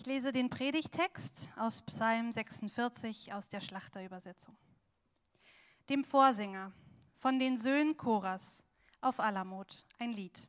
Ich 0.00 0.06
lese 0.06 0.32
den 0.32 0.48
Predigtext 0.48 1.50
aus 1.56 1.82
Psalm 1.82 2.32
46 2.32 3.34
aus 3.34 3.50
der 3.50 3.60
Schlachterübersetzung. 3.60 4.56
Dem 5.90 6.04
Vorsänger 6.04 6.72
von 7.18 7.38
den 7.38 7.58
Söhnen 7.58 7.98
Choras 7.98 8.64
auf 9.02 9.20
Alamot 9.20 9.84
ein 9.98 10.14
Lied. 10.14 10.48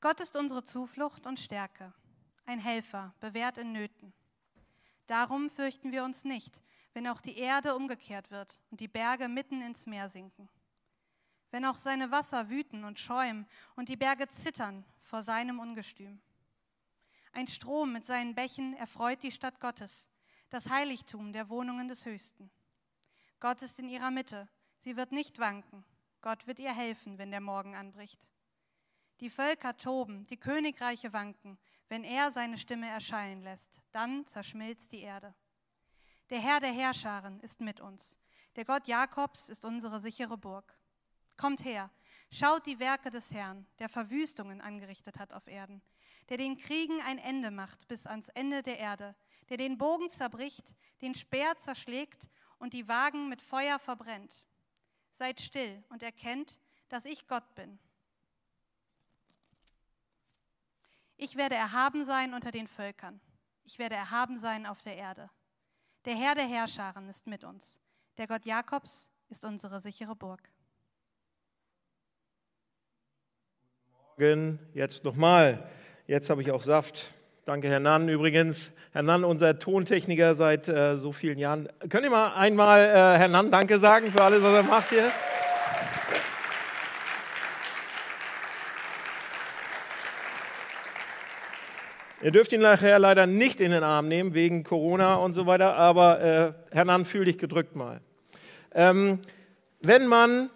Gott 0.00 0.22
ist 0.22 0.36
unsere 0.36 0.64
Zuflucht 0.64 1.26
und 1.26 1.38
Stärke, 1.38 1.92
ein 2.46 2.58
Helfer, 2.58 3.14
bewährt 3.20 3.58
in 3.58 3.72
Nöten. 3.72 4.14
Darum 5.06 5.50
fürchten 5.50 5.92
wir 5.92 6.02
uns 6.02 6.24
nicht, 6.24 6.62
wenn 6.94 7.06
auch 7.06 7.20
die 7.20 7.36
Erde 7.36 7.76
umgekehrt 7.76 8.30
wird 8.30 8.58
und 8.70 8.80
die 8.80 8.88
Berge 8.88 9.28
mitten 9.28 9.60
ins 9.60 9.84
Meer 9.84 10.08
sinken. 10.08 10.48
Wenn 11.50 11.66
auch 11.66 11.76
seine 11.76 12.10
Wasser 12.10 12.48
wüten 12.48 12.84
und 12.84 12.98
schäumen 12.98 13.46
und 13.76 13.90
die 13.90 13.98
Berge 13.98 14.28
zittern 14.28 14.82
vor 15.02 15.22
seinem 15.22 15.58
Ungestüm. 15.58 16.22
Ein 17.36 17.48
Strom 17.48 17.92
mit 17.92 18.06
seinen 18.06 18.36
Bächen 18.36 18.74
erfreut 18.74 19.24
die 19.24 19.32
Stadt 19.32 19.58
Gottes, 19.58 20.08
das 20.50 20.70
Heiligtum 20.70 21.32
der 21.32 21.48
Wohnungen 21.48 21.88
des 21.88 22.06
Höchsten. 22.06 22.48
Gott 23.40 23.60
ist 23.60 23.80
in 23.80 23.88
ihrer 23.88 24.12
Mitte, 24.12 24.48
sie 24.76 24.96
wird 24.96 25.10
nicht 25.10 25.40
wanken. 25.40 25.84
Gott 26.20 26.46
wird 26.46 26.60
ihr 26.60 26.72
helfen, 26.72 27.18
wenn 27.18 27.32
der 27.32 27.40
Morgen 27.40 27.74
anbricht. 27.74 28.30
Die 29.18 29.30
Völker 29.30 29.76
toben, 29.76 30.28
die 30.28 30.36
Königreiche 30.36 31.12
wanken, 31.12 31.58
wenn 31.88 32.04
er 32.04 32.30
seine 32.30 32.56
Stimme 32.56 32.88
erschallen 32.88 33.42
lässt, 33.42 33.80
dann 33.90 34.24
zerschmilzt 34.28 34.92
die 34.92 35.00
Erde. 35.00 35.34
Der 36.30 36.38
Herr 36.38 36.60
der 36.60 36.72
Herrscharen 36.72 37.40
ist 37.40 37.60
mit 37.60 37.80
uns. 37.80 38.20
Der 38.54 38.64
Gott 38.64 38.86
Jakobs 38.86 39.48
ist 39.48 39.64
unsere 39.64 39.98
sichere 39.98 40.38
Burg. 40.38 40.78
Kommt 41.36 41.64
her, 41.64 41.90
schaut 42.30 42.64
die 42.64 42.78
Werke 42.78 43.10
des 43.10 43.32
Herrn, 43.32 43.66
der 43.80 43.88
Verwüstungen 43.88 44.60
angerichtet 44.60 45.18
hat 45.18 45.32
auf 45.32 45.48
Erden, 45.48 45.82
der 46.28 46.38
den 46.38 46.56
Kriegen 46.56 47.00
ein 47.02 47.18
Ende 47.18 47.50
macht 47.50 47.86
bis 47.88 48.06
ans 48.06 48.28
Ende 48.30 48.62
der 48.62 48.78
Erde, 48.78 49.14
der 49.48 49.56
den 49.56 49.78
Bogen 49.78 50.10
zerbricht, 50.10 50.74
den 51.00 51.14
Speer 51.14 51.56
zerschlägt 51.58 52.28
und 52.58 52.72
die 52.72 52.88
Wagen 52.88 53.28
mit 53.28 53.42
Feuer 53.42 53.78
verbrennt. 53.78 54.46
Seid 55.18 55.40
still 55.40 55.84
und 55.90 56.02
erkennt, 56.02 56.58
dass 56.88 57.04
ich 57.04 57.26
Gott 57.26 57.54
bin. 57.54 57.78
Ich 61.16 61.36
werde 61.36 61.54
erhaben 61.54 62.04
sein 62.04 62.34
unter 62.34 62.50
den 62.50 62.66
Völkern. 62.66 63.20
Ich 63.64 63.78
werde 63.78 63.94
erhaben 63.94 64.38
sein 64.38 64.66
auf 64.66 64.82
der 64.82 64.96
Erde. 64.96 65.30
Der 66.04 66.16
Herr 66.16 66.34
der 66.34 66.46
Herrscharen 66.46 67.08
ist 67.08 67.26
mit 67.26 67.44
uns. 67.44 67.80
Der 68.18 68.26
Gott 68.26 68.44
Jakobs 68.44 69.10
ist 69.28 69.44
unsere 69.44 69.80
sichere 69.80 70.14
Burg. 70.14 70.50
Morgen, 74.18 74.58
jetzt 74.74 75.02
nochmal. 75.04 75.70
Jetzt 76.06 76.28
habe 76.28 76.42
ich 76.42 76.50
auch 76.50 76.62
Saft. 76.62 77.06
Danke, 77.46 77.70
Herr 77.70 77.80
Nann 77.80 78.10
übrigens. 78.10 78.72
Herr 78.92 79.02
Nann, 79.02 79.24
unser 79.24 79.58
Tontechniker 79.58 80.34
seit 80.34 80.68
äh, 80.68 80.98
so 80.98 81.12
vielen 81.12 81.38
Jahren. 81.38 81.66
Könnt 81.88 82.04
ihr 82.04 82.10
mal 82.10 82.34
einmal 82.34 82.80
äh, 82.80 83.18
Herr 83.18 83.28
Nann 83.28 83.50
Danke 83.50 83.78
sagen 83.78 84.12
für 84.12 84.22
alles, 84.22 84.42
was 84.42 84.52
er 84.52 84.62
macht 84.64 84.90
hier? 84.90 85.10
Ihr 92.22 92.32
dürft 92.32 92.52
ihn 92.52 92.60
nachher 92.60 92.98
leider 92.98 93.26
nicht 93.26 93.62
in 93.62 93.70
den 93.70 93.82
Arm 93.82 94.06
nehmen, 94.06 94.34
wegen 94.34 94.62
Corona 94.62 95.14
und 95.14 95.32
so 95.32 95.46
weiter, 95.46 95.74
aber 95.74 96.20
äh, 96.20 96.52
Herr 96.70 96.84
Nann, 96.84 97.06
fühl 97.06 97.24
dich 97.24 97.38
gedrückt 97.38 97.76
mal. 97.76 98.02
Ähm, 98.74 99.20
wenn 99.80 100.06
man 100.06 100.50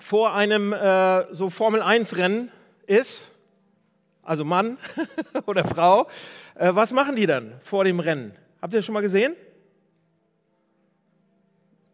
vor 0.00 0.34
einem 0.34 0.72
äh, 0.72 1.32
so 1.32 1.50
Formel-1-Rennen 1.50 2.50
ist, 2.88 3.30
also 4.26 4.44
Mann 4.44 4.76
oder 5.46 5.64
Frau, 5.64 6.08
äh, 6.56 6.74
was 6.74 6.92
machen 6.92 7.16
die 7.16 7.26
dann 7.26 7.54
vor 7.62 7.84
dem 7.84 8.00
Rennen? 8.00 8.32
Habt 8.60 8.74
ihr 8.74 8.78
das 8.78 8.86
schon 8.86 8.92
mal 8.92 9.00
gesehen? 9.00 9.34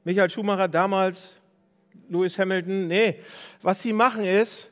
Michael 0.05 0.31
Schumacher 0.31 0.67
damals, 0.67 1.37
Lewis 2.09 2.39
Hamilton, 2.39 2.89
nee, 2.89 3.21
was 3.61 3.83
sie 3.83 3.92
machen 3.92 4.25
ist, 4.25 4.71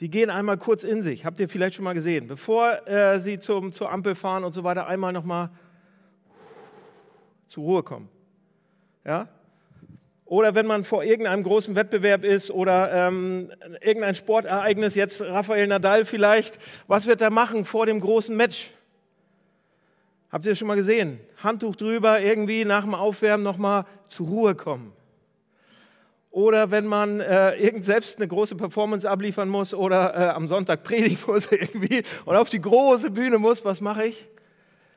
die 0.00 0.10
gehen 0.10 0.30
einmal 0.30 0.58
kurz 0.58 0.82
in 0.82 1.02
sich. 1.02 1.24
Habt 1.24 1.38
ihr 1.40 1.48
vielleicht 1.48 1.76
schon 1.76 1.84
mal 1.84 1.94
gesehen? 1.94 2.26
Bevor 2.26 2.86
äh, 2.88 3.20
sie 3.20 3.38
zum, 3.38 3.72
zur 3.72 3.90
Ampel 3.90 4.14
fahren 4.14 4.44
und 4.44 4.54
so 4.54 4.64
weiter, 4.64 4.86
einmal 4.86 5.12
nochmal 5.12 5.50
zur 7.48 7.64
Ruhe 7.64 7.82
kommen. 7.82 8.08
Ja? 9.04 9.28
Oder 10.30 10.54
wenn 10.54 10.64
man 10.64 10.84
vor 10.84 11.02
irgendeinem 11.02 11.42
großen 11.42 11.74
Wettbewerb 11.74 12.22
ist 12.22 12.52
oder 12.52 12.92
ähm, 12.92 13.50
irgendein 13.80 14.14
Sportereignis, 14.14 14.94
jetzt 14.94 15.20
Rafael 15.20 15.66
Nadal 15.66 16.04
vielleicht, 16.04 16.60
was 16.86 17.06
wird 17.06 17.20
er 17.20 17.30
machen 17.30 17.64
vor 17.64 17.84
dem 17.84 17.98
großen 17.98 18.36
Match? 18.36 18.70
Habt 20.30 20.44
ihr 20.44 20.52
das 20.52 20.58
schon 20.60 20.68
mal 20.68 20.76
gesehen? 20.76 21.18
Handtuch 21.42 21.74
drüber, 21.74 22.20
irgendwie 22.20 22.64
nach 22.64 22.84
dem 22.84 22.94
Aufwärmen 22.94 23.42
nochmal 23.42 23.86
zur 24.06 24.28
Ruhe 24.28 24.54
kommen 24.54 24.92
oder 26.30 26.70
wenn 26.70 26.86
man 26.86 27.18
äh, 27.18 27.56
irgend 27.56 27.84
selbst 27.84 28.18
eine 28.18 28.28
große 28.28 28.54
Performance 28.54 29.08
abliefern 29.10 29.48
muss 29.48 29.74
oder 29.74 30.14
äh, 30.14 30.28
am 30.28 30.46
Sonntag 30.46 30.84
predigen 30.84 31.18
muss 31.26 31.50
irgendwie 31.50 32.04
und 32.24 32.36
auf 32.36 32.48
die 32.48 32.60
große 32.60 33.10
Bühne 33.10 33.38
muss, 33.38 33.64
was 33.64 33.80
mache 33.80 34.06
ich? 34.06 34.28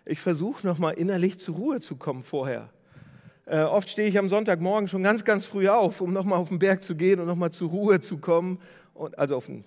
Ich 0.05 0.19
versuche 0.19 0.67
nochmal 0.67 0.94
innerlich 0.94 1.39
zur 1.39 1.55
Ruhe 1.55 1.79
zu 1.79 1.95
kommen 1.95 2.21
vorher. 2.21 2.69
Äh, 3.46 3.62
oft 3.62 3.90
stehe 3.90 4.08
ich 4.08 4.18
am 4.18 4.30
Sonntagmorgen 4.30 4.88
schon 4.88 5.04
ganz, 5.04 5.24
ganz 5.26 5.46
früh 5.46 5.68
auf, 5.68 6.02
um 6.02 6.14
nochmal 6.14 6.40
auf 6.40 6.50
den 6.50 6.59
Berg 6.59 6.81
zu 6.81 6.96
gehen 6.96 7.20
und 7.20 7.28
nochmal 7.28 7.52
zur 7.52 7.70
Ruhe 7.70 8.00
zu 8.00 8.18
kommen, 8.18 8.59
und, 8.94 9.18
also 9.18 9.36
auf 9.36 9.48
den, 9.48 9.64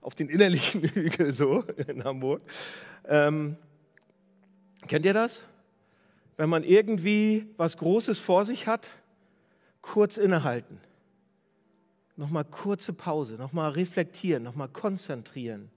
auf 0.00 0.14
den 0.14 0.28
innerlichen 0.28 0.82
Hügel 0.94 1.34
so 1.34 1.64
in 1.86 2.04
Hamburg. 2.04 2.40
Ähm, 3.06 3.56
kennt 4.86 5.04
ihr 5.04 5.14
das? 5.14 5.42
Wenn 6.36 6.48
man 6.48 6.64
irgendwie 6.64 7.46
was 7.56 7.76
Großes 7.76 8.18
vor 8.18 8.44
sich 8.44 8.66
hat, 8.66 8.88
kurz 9.82 10.16
innehalten 10.16 10.80
nochmal 12.16 12.44
kurze 12.44 12.92
Pause, 12.92 13.34
nochmal 13.34 13.72
reflektieren, 13.72 14.42
nochmal 14.42 14.68
konzentrieren, 14.68 15.70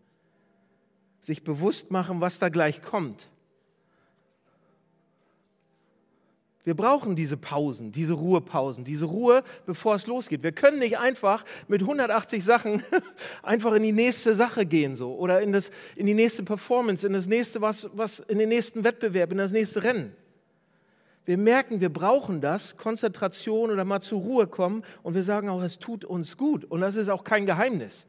sich 1.20 1.44
bewusst 1.44 1.92
machen, 1.92 2.22
was 2.22 2.40
da 2.40 2.50
gleich 2.50 2.82
kommt. 2.82 3.30
Wir 6.66 6.76
brauchen 6.76 7.16
diese 7.16 7.38
Pausen, 7.38 7.94
diese 7.94 8.14
Ruhepausen, 8.14 8.84
diese 8.84 9.06
Ruhe, 9.06 9.44
bevor 9.66 9.96
es 9.96 10.08
losgeht. 10.08 10.44
Wir 10.44 10.52
können 10.52 10.80
nicht 10.80 10.98
einfach 10.98 11.46
mit 11.70 11.82
180 11.82 12.44
Sachen 12.44 12.84
einfach 13.44 13.74
in 13.74 13.84
die 13.84 13.94
nächste 13.94 14.36
Sache 14.36 14.66
gehen 14.66 14.98
so 14.98 15.16
oder 15.16 15.42
in, 15.42 15.54
das, 15.54 15.72
in 15.96 16.06
die 16.06 16.14
nächste 16.14 16.44
Performance, 16.44 17.08
in 17.08 17.14
das 17.14 17.28
nächste 17.28 17.62
was, 17.62 17.90
was 17.94 18.20
in 18.20 18.40
den 18.40 18.50
nächsten 18.50 18.84
Wettbewerb, 18.84 19.32
in 19.32 19.38
das 19.38 19.54
nächste 19.54 19.84
Rennen 19.84 20.14
wir 21.26 21.38
merken, 21.38 21.82
wir 21.82 21.92
brauchen 21.92 22.40
das, 22.40 22.78
Konzentration 22.78 23.72
oder 23.72 23.84
mal 23.84 24.02
zur 24.02 24.22
Ruhe 24.22 24.48
kommen 24.48 24.84
und 25.02 25.16
wir 25.16 25.24
sagen 25.24 25.50
auch, 25.50 25.62
es 25.64 25.80
tut 25.80 26.06
uns 26.06 26.38
gut. 26.38 26.64
Und 26.66 26.82
das 26.82 26.96
ist 26.96 27.10
auch 27.10 27.24
kein 27.24 27.48
Geheimnis. 27.48 28.06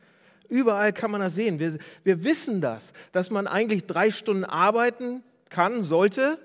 Überall 0.49 0.93
kann 0.93 1.11
man 1.11 1.23
das 1.23 1.35
sehen. 1.35 1.59
Wir, 1.59 1.79
wir 2.05 2.25
wissen 2.25 2.61
das, 2.61 2.93
dass 3.13 3.31
man 3.31 3.47
eigentlich 3.47 3.87
drei 3.87 4.11
Stunden 4.11 4.45
arbeiten 4.45 5.23
kann, 5.49 5.83
sollte 5.83 6.39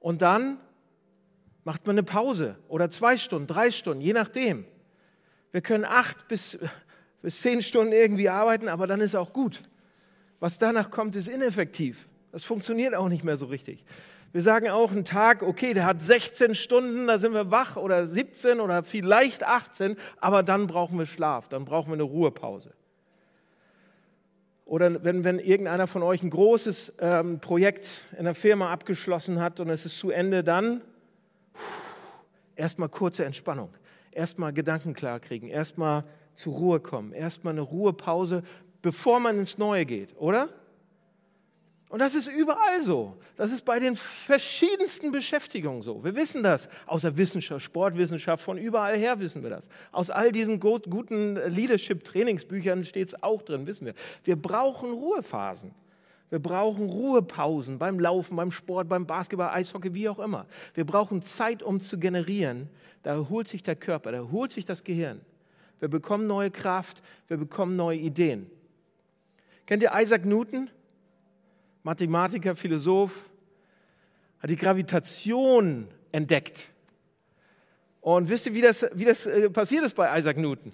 und 0.00 0.22
dann 0.22 0.58
macht 1.66 1.84
man 1.84 1.94
eine 1.94 2.04
Pause 2.04 2.54
oder 2.68 2.90
zwei 2.90 3.16
Stunden, 3.16 3.48
drei 3.48 3.72
Stunden, 3.72 4.00
je 4.00 4.12
nachdem. 4.12 4.64
Wir 5.50 5.60
können 5.62 5.84
acht 5.84 6.28
bis, 6.28 6.56
bis 7.22 7.42
zehn 7.42 7.60
Stunden 7.60 7.92
irgendwie 7.92 8.28
arbeiten, 8.28 8.68
aber 8.68 8.86
dann 8.86 9.00
ist 9.00 9.16
auch 9.16 9.32
gut. 9.32 9.60
Was 10.38 10.58
danach 10.58 10.92
kommt, 10.92 11.16
ist 11.16 11.26
ineffektiv. 11.26 12.06
Das 12.30 12.44
funktioniert 12.44 12.94
auch 12.94 13.08
nicht 13.08 13.24
mehr 13.24 13.36
so 13.36 13.46
richtig. 13.46 13.84
Wir 14.30 14.42
sagen 14.42 14.68
auch 14.68 14.92
einen 14.92 15.04
Tag, 15.04 15.42
okay, 15.42 15.74
der 15.74 15.86
hat 15.86 16.02
16 16.02 16.54
Stunden, 16.54 17.08
da 17.08 17.18
sind 17.18 17.34
wir 17.34 17.50
wach 17.50 17.76
oder 17.76 18.06
17 18.06 18.60
oder 18.60 18.84
vielleicht 18.84 19.42
18, 19.42 19.96
aber 20.20 20.44
dann 20.44 20.68
brauchen 20.68 20.96
wir 20.96 21.06
Schlaf, 21.06 21.48
dann 21.48 21.64
brauchen 21.64 21.88
wir 21.88 21.94
eine 21.94 22.04
Ruhepause. 22.04 22.74
Oder 24.66 25.02
wenn, 25.02 25.24
wenn 25.24 25.40
irgendeiner 25.40 25.88
von 25.88 26.04
euch 26.04 26.22
ein 26.22 26.30
großes 26.30 26.92
ähm, 27.00 27.40
Projekt 27.40 28.04
in 28.16 28.24
der 28.24 28.36
Firma 28.36 28.70
abgeschlossen 28.70 29.40
hat 29.40 29.58
und 29.58 29.68
es 29.68 29.84
ist 29.84 29.98
zu 29.98 30.10
Ende, 30.10 30.44
dann 30.44 30.80
erstmal 32.56 32.88
kurze 32.88 33.24
Entspannung, 33.24 33.70
erstmal 34.10 34.52
Gedanken 34.52 34.94
klar 34.94 35.20
kriegen, 35.20 35.48
erstmal 35.48 36.04
zur 36.34 36.54
Ruhe 36.54 36.80
kommen, 36.80 37.12
erstmal 37.12 37.52
eine 37.52 37.60
Ruhepause, 37.60 38.42
bevor 38.82 39.20
man 39.20 39.38
ins 39.38 39.58
Neue 39.58 39.86
geht, 39.86 40.16
oder? 40.16 40.48
Und 41.88 42.00
das 42.00 42.16
ist 42.16 42.26
überall 42.26 42.80
so. 42.80 43.16
Das 43.36 43.52
ist 43.52 43.64
bei 43.64 43.78
den 43.78 43.94
verschiedensten 43.94 45.12
Beschäftigungen 45.12 45.82
so. 45.82 46.02
Wir 46.02 46.16
wissen 46.16 46.42
das. 46.42 46.68
Aus 46.84 47.02
der 47.02 47.16
Wissenschaft, 47.16 47.64
Sportwissenschaft, 47.64 48.42
von 48.42 48.58
überall 48.58 48.96
her 48.96 49.20
wissen 49.20 49.44
wir 49.44 49.50
das. 49.50 49.68
Aus 49.92 50.10
all 50.10 50.32
diesen 50.32 50.58
guten 50.58 51.36
Leadership-Trainingsbüchern 51.36 52.84
steht 52.84 53.08
es 53.08 53.22
auch 53.22 53.42
drin, 53.42 53.68
wissen 53.68 53.86
wir. 53.86 53.94
Wir 54.24 54.34
brauchen 54.34 54.90
Ruhephasen. 54.90 55.70
Wir 56.30 56.40
brauchen 56.40 56.88
Ruhepausen 56.88 57.78
beim 57.78 58.00
Laufen, 58.00 58.36
beim 58.36 58.50
Sport, 58.50 58.88
beim 58.88 59.06
Basketball, 59.06 59.50
Eishockey, 59.50 59.94
wie 59.94 60.08
auch 60.08 60.18
immer. 60.18 60.46
Wir 60.74 60.84
brauchen 60.84 61.22
Zeit, 61.22 61.62
um 61.62 61.80
zu 61.80 61.98
generieren. 61.98 62.68
Da 63.02 63.12
erholt 63.12 63.46
sich 63.46 63.62
der 63.62 63.76
Körper, 63.76 64.10
da 64.10 64.18
erholt 64.18 64.52
sich 64.52 64.64
das 64.64 64.82
Gehirn. 64.82 65.20
Wir 65.78 65.88
bekommen 65.88 66.26
neue 66.26 66.50
Kraft, 66.50 67.02
wir 67.28 67.36
bekommen 67.36 67.76
neue 67.76 67.98
Ideen. 67.98 68.50
Kennt 69.66 69.82
ihr 69.82 69.92
Isaac 69.94 70.24
Newton? 70.24 70.70
Mathematiker, 71.84 72.56
Philosoph, 72.56 73.30
hat 74.40 74.50
die 74.50 74.56
Gravitation 74.56 75.86
entdeckt. 76.10 76.70
Und 78.00 78.28
wisst 78.28 78.46
ihr, 78.46 78.54
wie 78.54 78.60
das, 78.60 78.86
wie 78.92 79.04
das 79.04 79.26
äh, 79.26 79.48
passiert 79.50 79.84
ist 79.84 79.94
bei 79.94 80.18
Isaac 80.18 80.36
Newton? 80.36 80.72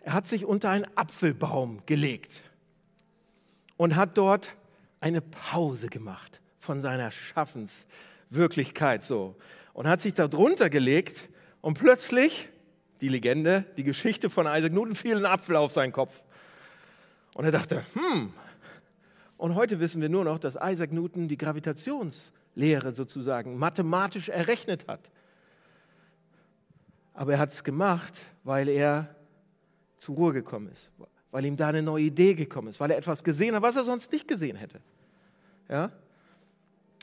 Er 0.00 0.12
hat 0.12 0.26
sich 0.26 0.44
unter 0.44 0.68
einen 0.68 0.86
Apfelbaum 0.96 1.80
gelegt 1.86 2.42
und 3.76 3.96
hat 3.96 4.16
dort 4.18 4.54
eine 5.00 5.20
Pause 5.20 5.88
gemacht 5.88 6.40
von 6.58 6.80
seiner 6.80 7.10
Schaffenswirklichkeit 7.10 9.04
so 9.04 9.36
und 9.72 9.86
hat 9.86 10.00
sich 10.00 10.14
da 10.14 10.28
drunter 10.28 10.70
gelegt 10.70 11.28
und 11.60 11.78
plötzlich 11.78 12.48
die 13.00 13.08
Legende, 13.08 13.64
die 13.76 13.84
Geschichte 13.84 14.30
von 14.30 14.46
Isaac 14.46 14.72
Newton 14.72 14.94
fiel 14.94 15.16
ein 15.16 15.26
Apfel 15.26 15.56
auf 15.56 15.72
seinen 15.72 15.92
Kopf. 15.92 16.22
Und 17.34 17.44
er 17.44 17.52
dachte, 17.52 17.84
hm. 17.94 18.32
Und 19.36 19.54
heute 19.54 19.80
wissen 19.80 20.00
wir 20.00 20.08
nur 20.08 20.24
noch, 20.24 20.38
dass 20.38 20.56
Isaac 20.56 20.92
Newton 20.92 21.28
die 21.28 21.36
Gravitationslehre 21.36 22.94
sozusagen 22.94 23.58
mathematisch 23.58 24.30
errechnet 24.30 24.88
hat. 24.88 25.10
Aber 27.12 27.32
er 27.32 27.38
hat 27.38 27.52
es 27.52 27.62
gemacht, 27.62 28.14
weil 28.44 28.68
er 28.68 29.14
zur 29.98 30.16
Ruhe 30.16 30.32
gekommen 30.32 30.70
ist, 30.72 30.90
weil 31.36 31.44
ihm 31.44 31.58
da 31.58 31.68
eine 31.68 31.82
neue 31.82 32.04
Idee 32.04 32.32
gekommen 32.32 32.68
ist, 32.68 32.80
weil 32.80 32.90
er 32.90 32.96
etwas 32.96 33.22
gesehen 33.22 33.54
hat, 33.54 33.60
was 33.60 33.76
er 33.76 33.84
sonst 33.84 34.10
nicht 34.10 34.26
gesehen 34.26 34.56
hätte. 34.56 34.80
Ja? 35.68 35.90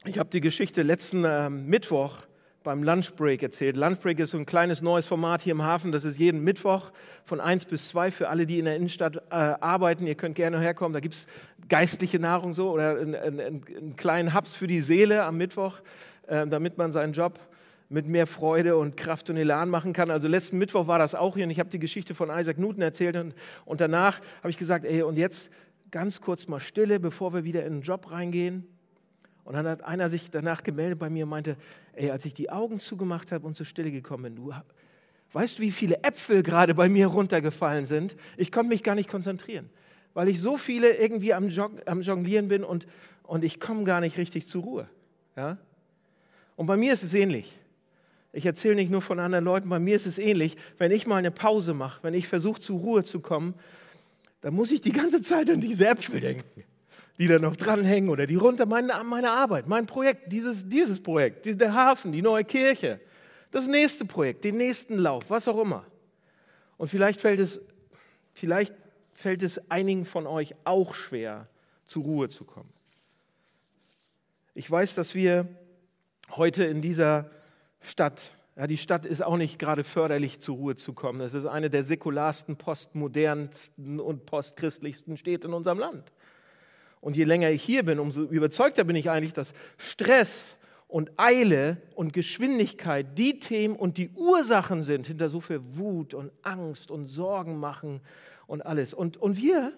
Ich 0.05 0.17
habe 0.17 0.27
die 0.31 0.41
Geschichte 0.41 0.81
letzten 0.81 1.23
äh, 1.23 1.51
Mittwoch 1.51 2.15
beim 2.63 2.81
Lunchbreak 2.81 3.43
erzählt. 3.43 3.77
Lunchbreak 3.77 4.17
ist 4.17 4.31
so 4.31 4.39
ein 4.39 4.47
kleines 4.47 4.81
neues 4.81 5.05
Format 5.05 5.43
hier 5.43 5.51
im 5.51 5.61
Hafen. 5.61 5.91
Das 5.91 6.03
ist 6.03 6.17
jeden 6.17 6.43
Mittwoch 6.43 6.91
von 7.25 7.39
1 7.39 7.65
bis 7.65 7.89
2 7.89 8.09
für 8.09 8.29
alle, 8.29 8.47
die 8.47 8.57
in 8.57 8.65
der 8.65 8.75
Innenstadt 8.75 9.17
äh, 9.17 9.35
arbeiten. 9.35 10.07
Ihr 10.07 10.15
könnt 10.15 10.33
gerne 10.33 10.59
herkommen. 10.59 10.93
Da 10.93 10.99
gibt 10.99 11.13
es 11.13 11.27
geistliche 11.69 12.17
Nahrung 12.17 12.55
so 12.55 12.71
oder 12.71 12.97
einen 12.97 13.95
kleinen 13.97 14.33
Hubs 14.33 14.55
für 14.55 14.65
die 14.65 14.81
Seele 14.81 15.25
am 15.25 15.37
Mittwoch, 15.37 15.75
äh, 16.25 16.47
damit 16.47 16.79
man 16.79 16.91
seinen 16.91 17.13
Job 17.13 17.39
mit 17.89 18.07
mehr 18.07 18.27
Freude 18.27 18.77
und 18.77 18.97
Kraft 18.97 19.29
und 19.29 19.37
Elan 19.37 19.69
machen 19.69 19.93
kann. 19.93 20.09
Also 20.09 20.27
letzten 20.27 20.57
Mittwoch 20.57 20.87
war 20.87 20.99
das 20.99 21.15
auch 21.15 21.35
hier 21.35 21.45
und 21.45 21.51
ich 21.51 21.59
habe 21.59 21.69
die 21.69 21.79
Geschichte 21.79 22.15
von 22.15 22.29
Isaac 22.29 22.57
Newton 22.57 22.81
erzählt 22.81 23.15
und, 23.15 23.35
und 23.65 23.81
danach 23.81 24.19
habe 24.39 24.49
ich 24.49 24.57
gesagt, 24.57 24.85
ey, 24.85 25.03
und 25.03 25.17
jetzt 25.17 25.51
ganz 25.91 26.21
kurz 26.21 26.47
mal 26.47 26.59
Stille, 26.59 26.99
bevor 26.99 27.33
wir 27.33 27.43
wieder 27.43 27.65
in 27.65 27.73
den 27.73 27.81
Job 27.81 28.11
reingehen. 28.11 28.67
Und 29.43 29.53
dann 29.53 29.67
hat 29.67 29.83
einer 29.83 30.09
sich 30.09 30.31
danach 30.31 30.63
gemeldet 30.63 30.97
bei 30.99 31.09
mir 31.09 31.25
und 31.25 31.29
meinte, 31.29 31.57
ey, 31.93 32.09
als 32.09 32.25
ich 32.25 32.33
die 32.33 32.49
Augen 32.49 32.79
zugemacht 32.79 33.31
habe 33.31 33.45
und 33.45 33.55
zur 33.55 33.65
Stille 33.65 33.91
gekommen 33.91 34.23
bin, 34.23 34.35
du 34.35 34.53
weißt, 35.33 35.59
wie 35.59 35.71
viele 35.71 36.03
Äpfel 36.03 36.43
gerade 36.43 36.73
bei 36.73 36.89
mir 36.89 37.07
runtergefallen 37.07 37.85
sind? 37.85 38.15
Ich 38.37 38.51
konnte 38.51 38.69
mich 38.69 38.83
gar 38.83 38.95
nicht 38.95 39.09
konzentrieren, 39.09 39.69
weil 40.13 40.29
ich 40.29 40.39
so 40.39 40.57
viele 40.57 40.95
irgendwie 40.95 41.33
am, 41.33 41.49
Jog 41.49 41.71
am 41.85 42.01
Jonglieren 42.01 42.47
bin 42.47 42.63
und, 42.63 42.87
und 43.23 43.43
ich 43.43 43.59
komme 43.59 43.83
gar 43.83 43.99
nicht 43.99 44.17
richtig 44.17 44.47
zur 44.47 44.63
Ruhe. 44.63 44.89
Ja? 45.35 45.57
Und 46.55 46.67
bei 46.67 46.77
mir 46.77 46.93
ist 46.93 47.03
es 47.03 47.13
ähnlich. 47.13 47.59
Ich 48.33 48.45
erzähle 48.45 48.75
nicht 48.75 48.91
nur 48.91 49.01
von 49.01 49.19
anderen 49.19 49.45
Leuten, 49.45 49.69
bei 49.69 49.79
mir 49.79 49.95
ist 49.95 50.07
es 50.07 50.17
ähnlich. 50.17 50.57
Wenn 50.77 50.91
ich 50.91 51.07
mal 51.07 51.17
eine 51.17 51.31
Pause 51.31 51.73
mache, 51.73 52.03
wenn 52.03 52.13
ich 52.13 52.27
versuche 52.27 52.59
zur 52.59 52.79
Ruhe 52.79 53.03
zu 53.03 53.21
kommen, 53.21 53.53
dann 54.41 54.53
muss 54.53 54.71
ich 54.71 54.81
die 54.81 54.91
ganze 54.91 55.21
Zeit 55.21 55.49
an 55.49 55.61
diese 55.61 55.87
Äpfel 55.87 56.19
denken 56.19 56.63
die 57.19 57.27
da 57.27 57.39
noch 57.39 57.55
dranhängen 57.55 58.09
oder 58.09 58.25
die 58.25 58.35
runter, 58.35 58.65
meine, 58.65 59.03
meine 59.03 59.31
Arbeit, 59.31 59.67
mein 59.67 59.85
Projekt, 59.85 60.31
dieses, 60.31 60.67
dieses 60.67 61.01
Projekt, 61.01 61.45
der 61.45 61.73
Hafen, 61.73 62.11
die 62.11 62.21
neue 62.21 62.43
Kirche, 62.43 62.99
das 63.51 63.67
nächste 63.67 64.05
Projekt, 64.05 64.43
den 64.43 64.57
nächsten 64.57 64.97
Lauf, 64.97 65.29
was 65.29 65.47
auch 65.47 65.59
immer. 65.59 65.85
Und 66.77 66.87
vielleicht 66.87 67.21
fällt 67.21 67.39
es, 67.39 67.61
vielleicht 68.33 68.73
fällt 69.13 69.43
es 69.43 69.69
einigen 69.69 70.05
von 70.05 70.25
euch 70.25 70.55
auch 70.63 70.95
schwer, 70.95 71.47
zur 71.85 72.03
Ruhe 72.03 72.29
zu 72.29 72.45
kommen. 72.45 72.73
Ich 74.55 74.69
weiß, 74.69 74.95
dass 74.95 75.13
wir 75.13 75.47
heute 76.31 76.63
in 76.63 76.81
dieser 76.81 77.29
Stadt, 77.83 78.33
ja, 78.55 78.65
die 78.65 78.77
Stadt 78.77 79.05
ist 79.05 79.21
auch 79.21 79.37
nicht 79.37 79.59
gerade 79.59 79.83
förderlich, 79.83 80.39
zur 80.39 80.55
Ruhe 80.55 80.75
zu 80.75 80.93
kommen. 80.93 81.21
Es 81.21 81.33
ist 81.33 81.45
eine 81.45 81.69
der 81.69 81.83
säkularsten, 81.83 82.55
postmodernsten 82.55 83.99
und 83.99 84.25
postchristlichsten 84.25 85.17
Städte 85.17 85.47
in 85.47 85.53
unserem 85.53 85.79
Land. 85.79 86.11
Und 87.01 87.17
je 87.17 87.25
länger 87.25 87.49
ich 87.51 87.61
hier 87.61 87.83
bin, 87.83 87.99
umso 87.99 88.21
überzeugter 88.21 88.85
bin 88.85 88.95
ich 88.95 89.09
eigentlich, 89.09 89.33
dass 89.33 89.53
Stress 89.77 90.57
und 90.87 91.11
Eile 91.17 91.77
und 91.95 92.13
Geschwindigkeit 92.13 93.17
die 93.17 93.39
Themen 93.39 93.75
und 93.75 93.97
die 93.97 94.09
Ursachen 94.11 94.83
sind 94.83 95.07
hinter 95.07 95.27
so 95.27 95.41
viel 95.41 95.59
Wut 95.75 96.13
und 96.13 96.31
Angst 96.43 96.91
und 96.91 97.07
Sorgen 97.07 97.59
machen 97.59 97.99
und 98.47 98.65
alles. 98.65 98.93
Und, 98.93 99.17
und 99.17 99.35
wir, 99.41 99.73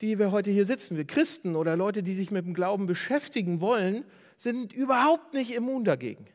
die 0.00 0.18
wir 0.18 0.32
heute 0.32 0.50
hier 0.50 0.64
sitzen, 0.64 0.96
wir 0.96 1.04
Christen 1.04 1.54
oder 1.54 1.76
Leute, 1.76 2.02
die 2.02 2.14
sich 2.14 2.30
mit 2.30 2.46
dem 2.46 2.54
Glauben 2.54 2.86
beschäftigen 2.86 3.60
wollen, 3.60 4.04
sind 4.36 4.72
überhaupt 4.72 5.34
nicht 5.34 5.52
immun 5.52 5.84
dagegen. 5.84 6.26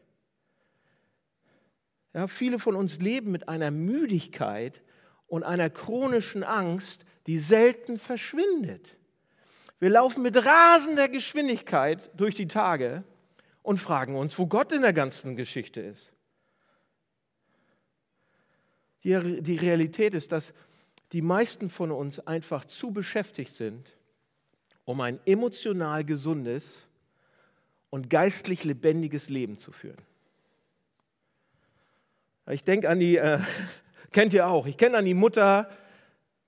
Ja, 2.14 2.28
viele 2.28 2.60
von 2.60 2.76
uns 2.76 3.00
leben 3.00 3.32
mit 3.32 3.50
einer 3.50 3.72
Müdigkeit 3.72 4.82
und 5.28 5.44
einer 5.44 5.70
chronischen 5.70 6.44
Angst, 6.44 7.06
die 7.26 7.40
selten 7.40 7.98
verschwindet. 7.98 8.98
Wir 9.80 9.90
laufen 9.90 10.22
mit 10.22 10.38
rasender 10.38 11.10
Geschwindigkeit 11.10 12.12
durch 12.16 12.36
die 12.36 12.48
Tage 12.48 13.04
und 13.64 13.80
fragen 13.80 14.16
uns, 14.16 14.38
wo 14.38 14.46
Gott 14.46 14.72
in 14.72 14.84
der 14.84 14.94
ganzen 14.94 15.36
Geschichte 15.36 15.82
ist. 15.82 16.14
Die, 19.04 19.42
die 19.42 19.58
Realität 19.58 20.14
ist, 20.14 20.32
dass 20.32 20.54
die 21.12 21.22
meisten 21.22 21.70
von 21.70 21.92
uns 21.92 22.20
einfach 22.20 22.66
zu 22.66 22.92
beschäftigt 22.92 23.56
sind, 23.56 23.98
um 24.86 25.02
ein 25.02 25.20
emotional 25.26 26.04
gesundes 26.04 26.88
und 27.90 28.10
geistlich 28.10 28.64
lebendiges 28.64 29.30
Leben 29.30 29.58
zu 29.58 29.72
führen. 29.72 30.02
Ich 32.50 32.64
denke 32.64 32.90
an 32.90 33.00
die, 33.00 33.18
äh, 33.18 33.40
kennt 34.12 34.34
ihr 34.34 34.48
auch, 34.48 34.66
ich 34.66 34.78
kenne 34.78 34.98
an 34.98 35.06
die 35.06 35.14
Mutter, 35.14 35.70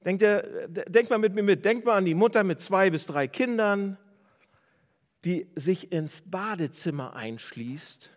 Denkt, 0.06 0.22
ihr, 0.22 0.68
denkt 0.68 1.10
mal 1.10 1.18
mit 1.18 1.34
mir 1.34 1.42
mit, 1.42 1.66
denkt 1.66 1.84
mal 1.84 1.98
an 1.98 2.06
die 2.06 2.14
Mutter 2.14 2.44
mit 2.44 2.62
zwei 2.62 2.92
bis 2.92 3.08
drei 3.08 3.28
Kindern, 3.28 3.98
die 5.26 5.50
sich 5.56 5.92
ins 5.92 6.22
Badezimmer 6.22 7.16
einschließt, 7.16 8.12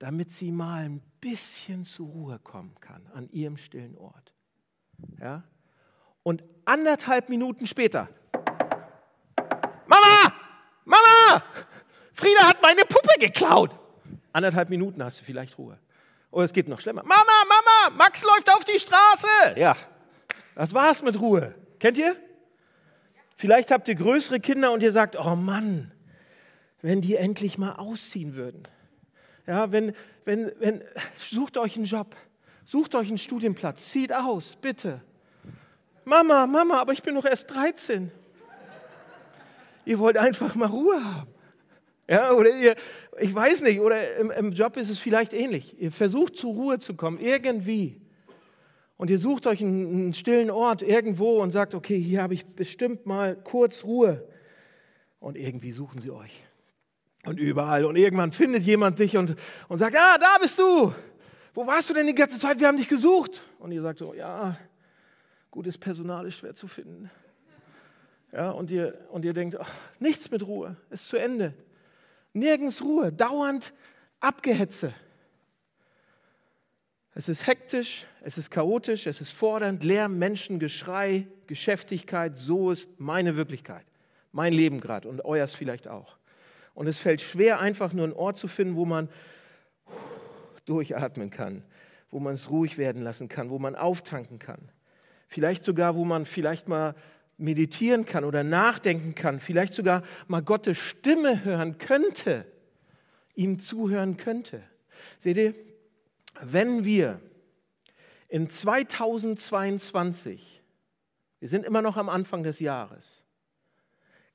damit 0.00 0.32
sie 0.32 0.50
mal 0.50 0.82
ein 0.82 1.00
bisschen 1.20 1.86
zur 1.86 2.08
Ruhe 2.08 2.40
kommen 2.40 2.74
kann 2.80 3.06
an 3.14 3.30
ihrem 3.30 3.56
stillen 3.56 3.96
Ort. 3.96 4.34
Ja? 5.20 5.44
Und 6.24 6.42
anderthalb 6.64 7.28
Minuten 7.28 7.68
später, 7.68 8.08
Mama, 9.86 10.34
Mama, 10.84 11.44
Frieda 12.12 12.48
hat 12.48 12.60
meine 12.62 12.82
Puppe 12.82 13.20
geklaut. 13.20 13.78
Anderthalb 14.32 14.70
Minuten 14.70 15.04
hast 15.04 15.20
du 15.20 15.24
vielleicht 15.24 15.56
Ruhe. 15.56 15.78
Oder 16.34 16.46
es 16.46 16.52
geht 16.52 16.68
noch 16.68 16.80
schlimmer. 16.80 17.04
Mama, 17.04 17.22
Mama, 17.48 17.96
Max 17.96 18.24
läuft 18.24 18.50
auf 18.50 18.64
die 18.64 18.80
Straße. 18.80 19.56
Ja, 19.56 19.76
das 20.56 20.74
war's 20.74 21.00
mit 21.00 21.20
Ruhe. 21.20 21.54
Kennt 21.78 21.96
ihr? 21.96 22.16
Vielleicht 23.36 23.70
habt 23.70 23.86
ihr 23.86 23.94
größere 23.94 24.40
Kinder 24.40 24.72
und 24.72 24.82
ihr 24.82 24.90
sagt, 24.90 25.16
oh 25.16 25.36
Mann, 25.36 25.92
wenn 26.82 27.00
die 27.00 27.14
endlich 27.14 27.56
mal 27.56 27.74
ausziehen 27.74 28.34
würden. 28.34 28.66
Ja, 29.46 29.70
wenn, 29.70 29.94
wenn, 30.24 30.50
wenn, 30.58 30.82
sucht 31.18 31.56
euch 31.56 31.76
einen 31.76 31.84
Job, 31.84 32.16
sucht 32.64 32.96
euch 32.96 33.08
einen 33.08 33.18
Studienplatz, 33.18 33.90
zieht 33.90 34.12
aus, 34.12 34.56
bitte. 34.60 35.02
Mama, 36.04 36.48
Mama, 36.48 36.80
aber 36.80 36.92
ich 36.92 37.04
bin 37.04 37.14
noch 37.14 37.26
erst 37.26 37.54
13. 37.54 38.10
Ihr 39.84 40.00
wollt 40.00 40.16
einfach 40.16 40.56
mal 40.56 40.66
Ruhe 40.66 40.96
haben. 40.96 41.33
Ja, 42.08 42.32
oder 42.32 42.50
ihr, 42.50 42.74
ich 43.18 43.34
weiß 43.34 43.62
nicht, 43.62 43.80
oder 43.80 44.16
im, 44.16 44.30
im 44.30 44.52
Job 44.52 44.76
ist 44.76 44.90
es 44.90 44.98
vielleicht 44.98 45.32
ähnlich. 45.32 45.80
Ihr 45.80 45.90
versucht 45.90 46.36
zur 46.36 46.52
Ruhe 46.52 46.78
zu 46.78 46.94
kommen, 46.94 47.18
irgendwie 47.18 48.00
und 48.96 49.10
ihr 49.10 49.18
sucht 49.18 49.46
euch 49.46 49.60
einen, 49.60 49.86
einen 49.86 50.14
stillen 50.14 50.50
Ort 50.50 50.82
irgendwo 50.82 51.42
und 51.42 51.50
sagt, 51.52 51.74
okay, 51.74 51.98
hier 51.98 52.22
habe 52.22 52.34
ich 52.34 52.46
bestimmt 52.46 53.06
mal 53.06 53.36
kurz 53.36 53.84
Ruhe. 53.84 54.26
Und 55.18 55.36
irgendwie 55.36 55.72
suchen 55.72 56.00
sie 56.00 56.10
euch. 56.10 56.42
Und 57.24 57.40
überall. 57.40 57.84
Und 57.86 57.96
irgendwann 57.96 58.32
findet 58.32 58.62
jemand 58.62 58.98
dich 58.98 59.16
und, 59.16 59.34
und 59.68 59.78
sagt, 59.78 59.96
ah, 59.96 60.18
da 60.18 60.36
bist 60.40 60.58
du. 60.58 60.94
Wo 61.54 61.66
warst 61.66 61.90
du 61.90 61.94
denn 61.94 62.06
die 62.06 62.14
ganze 62.14 62.38
Zeit? 62.38 62.60
Wir 62.60 62.68
haben 62.68 62.76
dich 62.76 62.88
gesucht. 62.88 63.42
Und 63.58 63.72
ihr 63.72 63.82
sagt 63.82 63.98
so, 63.98 64.14
ja, 64.14 64.56
gutes 65.50 65.78
Personal 65.78 66.26
ist 66.26 66.38
schwer 66.38 66.54
zu 66.54 66.68
finden. 66.68 67.10
Ja, 68.32 68.50
und 68.50 68.70
ihr, 68.70 68.98
und 69.10 69.24
ihr 69.24 69.32
denkt, 69.32 69.58
ach, 69.58 69.70
nichts 69.98 70.30
mit 70.30 70.46
Ruhe, 70.46 70.76
ist 70.90 71.08
zu 71.08 71.16
Ende. 71.16 71.54
Nirgends 72.34 72.82
Ruhe, 72.82 73.12
dauernd 73.12 73.72
Abgehetze. 74.20 74.92
Es 77.14 77.28
ist 77.28 77.46
hektisch, 77.46 78.06
es 78.22 78.36
ist 78.38 78.50
chaotisch, 78.50 79.06
es 79.06 79.20
ist 79.20 79.30
fordernd, 79.30 79.84
Lärm, 79.84 80.18
Menschen, 80.18 80.58
Geschrei, 80.58 81.28
Geschäftigkeit. 81.46 82.36
So 82.36 82.72
ist 82.72 82.88
meine 82.98 83.36
Wirklichkeit, 83.36 83.86
mein 84.32 84.52
Leben 84.52 84.80
gerade 84.80 85.08
und 85.08 85.24
euers 85.24 85.54
vielleicht 85.54 85.86
auch. 85.86 86.16
Und 86.74 86.88
es 86.88 86.98
fällt 86.98 87.20
schwer, 87.20 87.60
einfach 87.60 87.92
nur 87.92 88.04
einen 88.04 88.14
Ort 88.14 88.36
zu 88.36 88.48
finden, 88.48 88.74
wo 88.74 88.84
man 88.84 89.08
durchatmen 90.64 91.30
kann, 91.30 91.62
wo 92.10 92.18
man 92.18 92.34
es 92.34 92.50
ruhig 92.50 92.78
werden 92.78 93.02
lassen 93.02 93.28
kann, 93.28 93.50
wo 93.50 93.60
man 93.60 93.76
auftanken 93.76 94.40
kann. 94.40 94.70
Vielleicht 95.28 95.64
sogar, 95.64 95.94
wo 95.94 96.04
man 96.04 96.26
vielleicht 96.26 96.66
mal 96.66 96.96
meditieren 97.36 98.04
kann 98.04 98.24
oder 98.24 98.44
nachdenken 98.44 99.14
kann, 99.14 99.40
vielleicht 99.40 99.74
sogar 99.74 100.02
mal 100.28 100.42
Gottes 100.42 100.78
Stimme 100.78 101.44
hören 101.44 101.78
könnte, 101.78 102.46
ihm 103.34 103.58
zuhören 103.58 104.16
könnte. 104.16 104.62
Seht 105.18 105.36
ihr, 105.36 105.54
wenn 106.40 106.84
wir 106.84 107.20
in 108.28 108.50
2022, 108.50 110.62
wir 111.40 111.48
sind 111.48 111.64
immer 111.64 111.82
noch 111.82 111.96
am 111.96 112.08
Anfang 112.08 112.42
des 112.42 112.60
Jahres, 112.60 113.22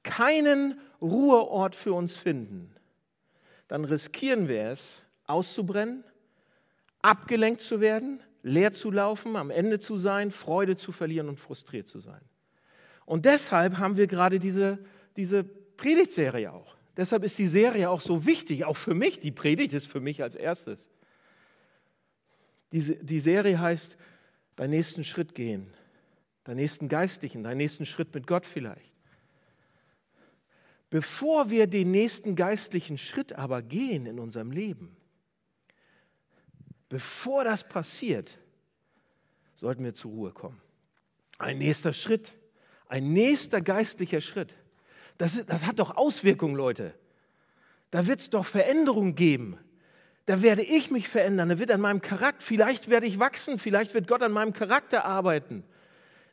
keinen 0.04 0.80
Ruheort 1.02 1.76
für 1.76 1.94
uns 1.94 2.16
finden, 2.16 2.74
dann 3.68 3.86
riskieren 3.86 4.48
wir 4.48 4.70
es, 4.70 5.04
auszubrennen, 5.26 6.04
abgelenkt 7.02 7.62
zu 7.62 7.82
werden, 7.82 8.22
leer 8.42 8.74
zu 8.74 8.92
laufen, 8.92 9.36
am 9.36 9.52
Ende 9.52 9.80
zu 9.80 9.98
sein, 9.98 10.32
Freude 10.32 10.78
zu 10.78 10.92
verlieren 10.92 11.30
und 11.30 11.40
frustriert 11.40 11.88
zu 11.88 12.00
sein. 12.00 12.22
Und 13.10 13.26
deshalb 13.26 13.80
haben 13.80 13.98
wir 13.98 14.06
gerade 14.06 14.38
diese, 14.38 14.78
diese 15.18 15.44
Predigtserie 15.44 16.54
auch. 16.54 16.76
Deshalb 16.96 17.24
ist 17.24 17.40
die 17.40 17.48
Serie 17.48 17.90
auch 17.90 18.02
so 18.02 18.28
wichtig, 18.28 18.66
auch 18.66 18.78
für 18.78 18.94
mich. 18.94 19.20
Die 19.20 19.32
Predigt 19.32 19.74
ist 19.74 19.88
für 19.88 20.00
mich 20.00 20.22
als 20.22 20.36
erstes. 20.36 20.92
Die, 22.72 23.04
die 23.04 23.20
Serie 23.20 23.60
heißt, 23.60 23.98
deinen 24.58 24.70
nächsten 24.70 25.04
Schritt 25.04 25.34
gehen, 25.34 25.74
deinen 26.44 26.58
nächsten 26.58 26.88
geistlichen, 26.88 27.42
deinen 27.42 27.58
nächsten 27.58 27.88
Schritt 27.88 28.14
mit 28.14 28.28
Gott 28.28 28.46
vielleicht. 28.46 28.94
Bevor 30.92 31.50
wir 31.50 31.66
den 31.66 31.90
nächsten 31.90 32.36
geistlichen 32.36 33.00
Schritt 33.00 33.34
aber 33.34 33.64
gehen 33.64 34.06
in 34.06 34.20
unserem 34.20 34.52
Leben, 34.52 34.96
bevor 36.90 37.44
das 37.44 37.68
passiert, 37.68 38.38
sollten 39.56 39.84
wir 39.84 39.96
zur 39.96 40.12
Ruhe 40.12 40.32
kommen. 40.32 40.62
Ein 41.40 41.58
nächster 41.58 41.92
Schritt, 41.92 42.36
ein 42.90 43.14
nächster 43.14 43.62
geistlicher 43.62 44.20
Schritt. 44.20 44.54
Das, 45.18 45.46
das 45.46 45.66
hat 45.66 45.80
doch 45.80 45.96
Auswirkungen, 45.96 46.56
Leute. 46.56 46.94
Da 47.92 48.08
wird 48.08 48.20
es 48.20 48.30
doch 48.30 48.46
Veränderungen 48.46 49.16
geben. 49.16 49.58
Da 50.26 50.42
werde 50.42 50.62
ich 50.62 50.92
mich 50.92 51.08
verändern, 51.08 51.50
da 51.50 51.58
wird 51.58 51.72
an 51.72 51.82
meinem 51.82 52.02
Charakter, 52.02 52.46
vielleicht 52.46 52.88
werde 52.88 53.08
ich 53.08 53.18
wachsen, 53.18 53.58
vielleicht 53.58 53.96
wird 53.96 54.08
Gott 54.08 54.22
an 54.22 54.32
meinem 54.32 54.54
Charakter 54.54 55.04
arbeiten, 55.04 55.64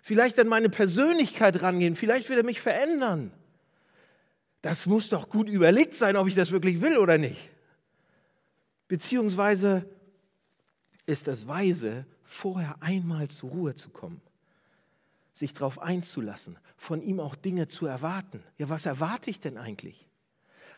vielleicht 0.03 0.39
an 0.39 0.49
meine 0.49 0.69
Persönlichkeit 0.69 1.63
rangehen, 1.63 1.97
vielleicht 1.97 2.29
wird 2.29 2.41
er 2.41 2.45
mich 2.45 2.61
verändern. 2.61 3.33
Das 4.61 4.85
muss 4.85 5.09
doch 5.09 5.31
gut 5.31 5.49
überlegt 5.49 5.97
sein, 5.97 6.17
ob 6.17 6.29
ich 6.29 6.35
das 6.35 6.51
wirklich 6.51 6.83
will 6.83 6.99
oder 6.99 7.17
nicht. 7.17 7.41
Beziehungsweise 8.87 9.89
ist 11.07 11.27
es 11.27 11.49
weise, 11.49 12.05
vorher 12.23 12.77
einmal 12.81 13.29
zur 13.29 13.49
Ruhe 13.49 13.75
zu 13.77 13.89
kommen, 13.89 14.21
sich 15.37 15.53
darauf 15.53 15.79
einzulassen, 15.81 16.59
von 16.79 17.03
ihm 17.03 17.21
auch 17.21 17.35
Dinge 17.35 17.69
zu 17.69 17.85
erwarten. 17.85 18.43
Ja, 18.57 18.71
was 18.71 18.87
erwarte 18.87 19.29
ich 19.29 19.39
denn 19.39 19.59
eigentlich? 19.59 20.09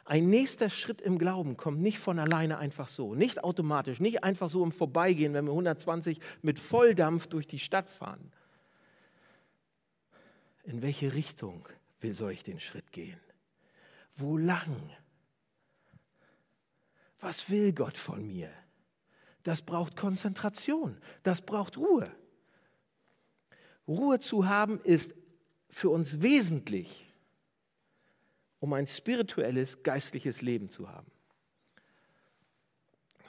Ein 0.05 0.31
nächster 0.31 0.69
Schritt 0.69 1.01
im 1.01 1.17
Glauben 1.17 1.57
kommt 1.57 1.81
nicht 1.81 2.01
von 2.01 2.19
alleine 2.19 2.59
einfach 2.59 2.89
so, 2.89 3.15
nicht 3.15 3.45
automatisch, 3.45 4.01
nicht 4.01 4.25
einfach 4.25 4.49
so 4.49 4.65
im 4.65 4.73
Vorbeigehen, 4.73 5.33
wenn 5.33 5.45
wir 5.45 5.53
120 5.53 6.19
mit 6.43 6.59
Volldampf 6.59 7.29
durch 7.29 7.47
die 7.47 7.61
Stadt 7.61 7.89
fahren. 7.89 8.33
In 10.65 10.83
welche 10.83 11.15
Richtung 11.15 11.69
will 12.01 12.15
soll 12.15 12.33
ich 12.33 12.43
den 12.43 12.59
Schritt 12.59 12.91
gehen? 12.91 13.21
Wo 14.17 14.37
lang? 14.37 14.91
Was 17.21 17.49
will 17.49 17.73
Gott 17.73 17.97
von 17.97 18.27
mir? 18.27 18.51
Das 19.45 19.63
braucht 19.63 19.95
Konzentration, 19.95 21.01
das 21.23 21.43
braucht 21.43 21.79
Ruhe. 21.79 22.11
Ruhe 23.89 24.21
zu 24.21 24.47
haben 24.47 24.81
ist 24.83 25.15
für 25.71 25.91
uns 25.91 26.23
wesentlich, 26.23 27.07
um 28.61 28.73
ein 28.75 28.87
spirituelles, 28.87 29.83
geistliches 29.83 30.43
Leben 30.43 30.71
zu 30.71 30.91
haben. 30.91 31.11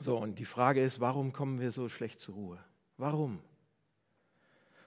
So, 0.02 0.18
und 0.18 0.40
die 0.40 0.46
Frage 0.46 0.84
ist, 0.84 1.00
warum 1.00 1.34
kommen 1.34 1.60
wir 1.60 1.72
so 1.72 1.90
schlecht 1.90 2.20
zur 2.20 2.36
Ruhe? 2.36 2.64
Warum? 2.98 3.42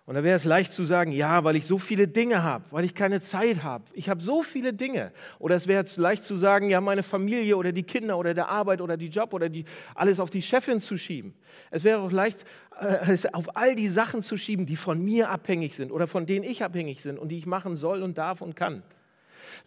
Und 0.05 0.17
da 0.17 0.25
wäre 0.25 0.35
es 0.35 0.45
leicht 0.45 0.73
zu 0.73 0.83
sagen, 0.83 1.13
ja, 1.13 1.45
weil 1.45 1.55
ich 1.55 1.65
so 1.65 1.79
viele 1.79 2.09
Dinge 2.09 2.43
habe, 2.43 2.65
weil 2.73 2.85
ich 2.85 2.95
keine 2.95 3.21
Zeit 3.21 3.63
habe. 3.63 3.85
Ich 3.93 4.09
habe 4.09 4.21
so 4.21 4.43
viele 4.43 4.73
Dinge. 4.73 5.13
Oder 5.39 5.55
es 5.55 5.69
wäre 5.69 5.87
leicht 5.97 6.25
zu 6.25 6.37
sagen, 6.37 6.69
ja, 6.69 6.81
meine 6.81 7.05
Familie 7.05 7.57
oder 7.57 7.71
die 7.71 7.85
Kinder 7.85 8.19
oder 8.19 8.35
der 8.35 8.49
Arbeit 8.49 8.81
oder 8.81 8.97
die 8.97 9.07
Job 9.07 9.33
oder 9.33 9.49
die, 9.49 9.65
alles 9.95 10.19
auf 10.19 10.29
die 10.29 10.43
Chefin 10.43 10.81
zu 10.81 10.99
schieben. 10.99 11.35
Es 11.71 11.85
wäre 11.85 12.01
auch 12.01 12.11
leicht, 12.11 12.45
äh, 12.81 13.17
auf 13.33 13.57
all 13.57 13.77
die 13.77 13.87
Sachen 13.87 14.25
zu 14.25 14.37
schieben, 14.37 14.67
die 14.67 14.77
von 14.77 15.01
mir 15.01 15.31
abhängig 15.31 15.77
sind 15.77 15.93
oder 15.93 16.09
von 16.09 16.27
denen 16.27 16.45
ich 16.45 16.65
abhängig 16.65 17.05
bin 17.05 17.17
und 17.17 17.29
die 17.29 17.39
ich 17.39 17.47
machen 17.47 17.77
soll 17.77 18.03
und 18.03 18.19
darf 18.19 18.41
und 18.41 18.57
kann. 18.57 18.83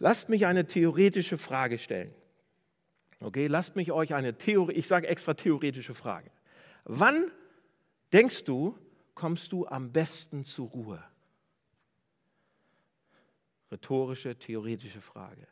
Lasst 0.00 0.28
mich 0.28 0.44
eine 0.44 0.66
theoretische 0.66 1.38
Frage 1.38 1.78
stellen. 1.78 2.12
Okay, 3.20 3.46
lasst 3.46 3.74
mich 3.76 3.90
euch 3.90 4.12
eine 4.12 4.36
Theorie, 4.36 4.74
ich 4.74 4.86
sage 4.86 5.06
extra 5.06 5.32
theoretische 5.32 5.94
Frage. 5.94 6.30
Wann 6.84 7.30
denkst 8.12 8.44
du, 8.44 8.76
kommst 9.16 9.50
du 9.50 9.66
am 9.66 9.90
besten 9.90 10.44
zur 10.44 10.68
Ruhe? 10.68 11.02
Rhetorische, 13.72 14.38
theoretische 14.38 15.00
Frage. 15.00 15.48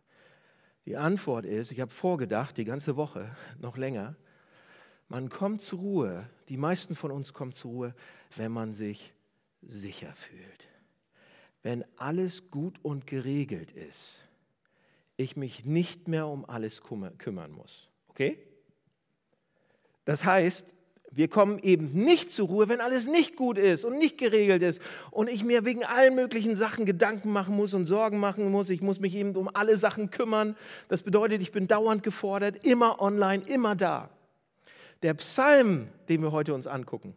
Die 0.87 0.97
Antwort 0.97 1.47
ist, 1.47 1.73
ich 1.73 1.80
habe 1.80 1.90
vorgedacht, 1.90 2.56
die 2.59 2.64
ganze 2.64 2.94
Woche, 2.94 3.35
noch 3.59 3.76
länger, 3.76 4.14
man 5.09 5.28
kommt 5.28 5.61
zur 5.61 5.80
Ruhe, 5.80 6.30
die 6.49 6.56
meisten 6.56 6.94
von 6.94 7.11
uns 7.11 7.33
kommen 7.33 7.52
zur 7.52 7.71
Ruhe, 7.71 7.94
wenn 8.37 8.52
man 8.52 8.75
sich 8.75 9.12
sicher 9.62 10.12
fühlt. 10.14 10.68
Wenn 11.62 11.85
alles 11.97 12.50
gut 12.50 12.78
und 12.83 13.06
geregelt 13.06 13.73
ist, 13.73 14.21
ich 15.16 15.37
mich 15.37 15.64
nicht 15.64 16.09
mehr 16.09 16.26
um 16.26 16.44
alles 16.44 16.83
kümmern 16.83 17.50
muss. 17.50 17.88
Okay? 18.09 18.38
Das 20.04 20.25
heißt, 20.25 20.75
wir 21.16 21.28
kommen 21.28 21.59
eben 21.61 21.92
nicht 21.92 22.33
zur 22.33 22.49
Ruhe, 22.49 22.68
wenn 22.68 22.80
alles 22.80 23.06
nicht 23.06 23.37
gut 23.37 23.56
ist 23.56 23.85
und 23.85 23.99
nicht 23.99 24.18
geregelt 24.18 24.62
ist 24.62 24.80
und 25.11 25.28
ich 25.28 25.44
mir 25.44 25.64
wegen 25.64 25.85
allen 25.85 26.14
möglichen 26.14 26.56
Sachen 26.56 26.87
Gedanken 26.87 27.30
machen 27.30 27.54
muss 27.54 27.73
und 27.73 27.87
Sorgen 27.87 28.18
machen 28.18 28.50
muss. 28.50 28.68
Ich 28.71 28.83
muss 28.83 28.99
mich 28.99 29.14
eben 29.14 29.37
um 29.37 29.49
alle 29.54 29.76
Sachen 29.76 30.11
kümmern. 30.11 30.56
Das 30.88 31.02
bedeutet, 31.02 31.40
ich 31.40 31.52
bin 31.52 31.68
dauernd 31.68 32.02
gefordert, 32.02 32.64
immer 32.64 33.00
online, 33.00 33.44
immer 33.47 33.76
da. 33.76 34.11
Der 35.02 35.14
Psalm, 35.14 35.88
den 36.09 36.23
wir 36.23 36.33
heute 36.33 36.54
uns 36.54 36.66
angucken, 36.66 37.14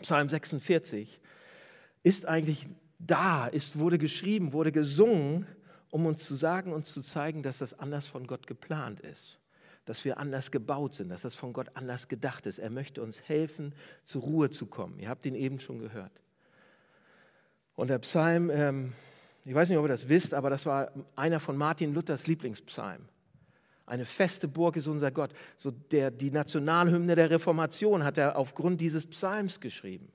Psalm 0.00 0.28
46, 0.28 1.20
ist 2.02 2.26
eigentlich 2.26 2.68
da, 2.98 3.46
ist, 3.48 3.78
wurde 3.78 3.98
geschrieben, 3.98 4.52
wurde 4.52 4.72
gesungen, 4.72 5.46
um 5.90 6.06
uns 6.06 6.24
zu 6.24 6.34
sagen 6.34 6.72
und 6.72 6.86
zu 6.86 7.02
zeigen, 7.02 7.42
dass 7.42 7.58
das 7.58 7.78
anders 7.78 8.06
von 8.06 8.26
Gott 8.26 8.46
geplant 8.46 9.00
ist 9.00 9.39
dass 9.84 10.04
wir 10.04 10.18
anders 10.18 10.50
gebaut 10.50 10.94
sind, 10.94 11.08
dass 11.08 11.22
das 11.22 11.34
von 11.34 11.52
Gott 11.52 11.68
anders 11.74 12.08
gedacht 12.08 12.46
ist. 12.46 12.58
Er 12.58 12.70
möchte 12.70 13.02
uns 13.02 13.22
helfen, 13.22 13.74
zur 14.04 14.22
Ruhe 14.22 14.50
zu 14.50 14.66
kommen. 14.66 14.98
Ihr 14.98 15.08
habt 15.08 15.26
ihn 15.26 15.34
eben 15.34 15.58
schon 15.58 15.78
gehört. 15.78 16.12
Und 17.74 17.88
der 17.88 17.98
Psalm, 18.00 18.50
ähm, 18.50 18.92
ich 19.44 19.54
weiß 19.54 19.68
nicht, 19.68 19.78
ob 19.78 19.84
ihr 19.84 19.88
das 19.88 20.08
wisst, 20.08 20.34
aber 20.34 20.50
das 20.50 20.66
war 20.66 20.92
einer 21.16 21.40
von 21.40 21.56
Martin 21.56 21.94
Luthers 21.94 22.26
Lieblingspsalm. 22.26 23.08
Eine 23.86 24.04
feste 24.04 24.46
Burg 24.46 24.76
ist 24.76 24.86
unser 24.86 25.10
Gott. 25.10 25.32
So 25.56 25.72
der, 25.72 26.12
die 26.12 26.30
Nationalhymne 26.30 27.16
der 27.16 27.30
Reformation 27.30 28.04
hat 28.04 28.18
er 28.18 28.36
aufgrund 28.36 28.80
dieses 28.80 29.06
Psalms 29.06 29.60
geschrieben. 29.60 30.12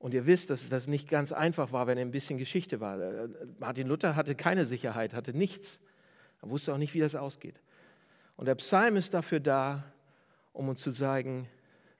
Und 0.00 0.14
ihr 0.14 0.26
wisst, 0.26 0.50
dass 0.50 0.68
das 0.68 0.88
nicht 0.88 1.08
ganz 1.08 1.30
einfach 1.30 1.70
war, 1.70 1.86
wenn 1.86 1.96
er 1.96 2.04
ein 2.04 2.10
bisschen 2.10 2.38
Geschichte 2.38 2.80
war. 2.80 3.00
Äh, 3.00 3.28
Martin 3.60 3.86
Luther 3.86 4.16
hatte 4.16 4.34
keine 4.34 4.64
Sicherheit, 4.64 5.14
hatte 5.14 5.32
nichts. 5.32 5.80
Er 6.40 6.50
wusste 6.50 6.74
auch 6.74 6.78
nicht, 6.78 6.92
wie 6.94 6.98
das 6.98 7.14
ausgeht. 7.14 7.60
Und 8.36 8.46
der 8.46 8.54
Psalm 8.56 8.96
ist 8.96 9.14
dafür 9.14 9.40
da, 9.40 9.84
um 10.52 10.68
uns 10.68 10.82
zu 10.82 10.92
zeigen, 10.92 11.48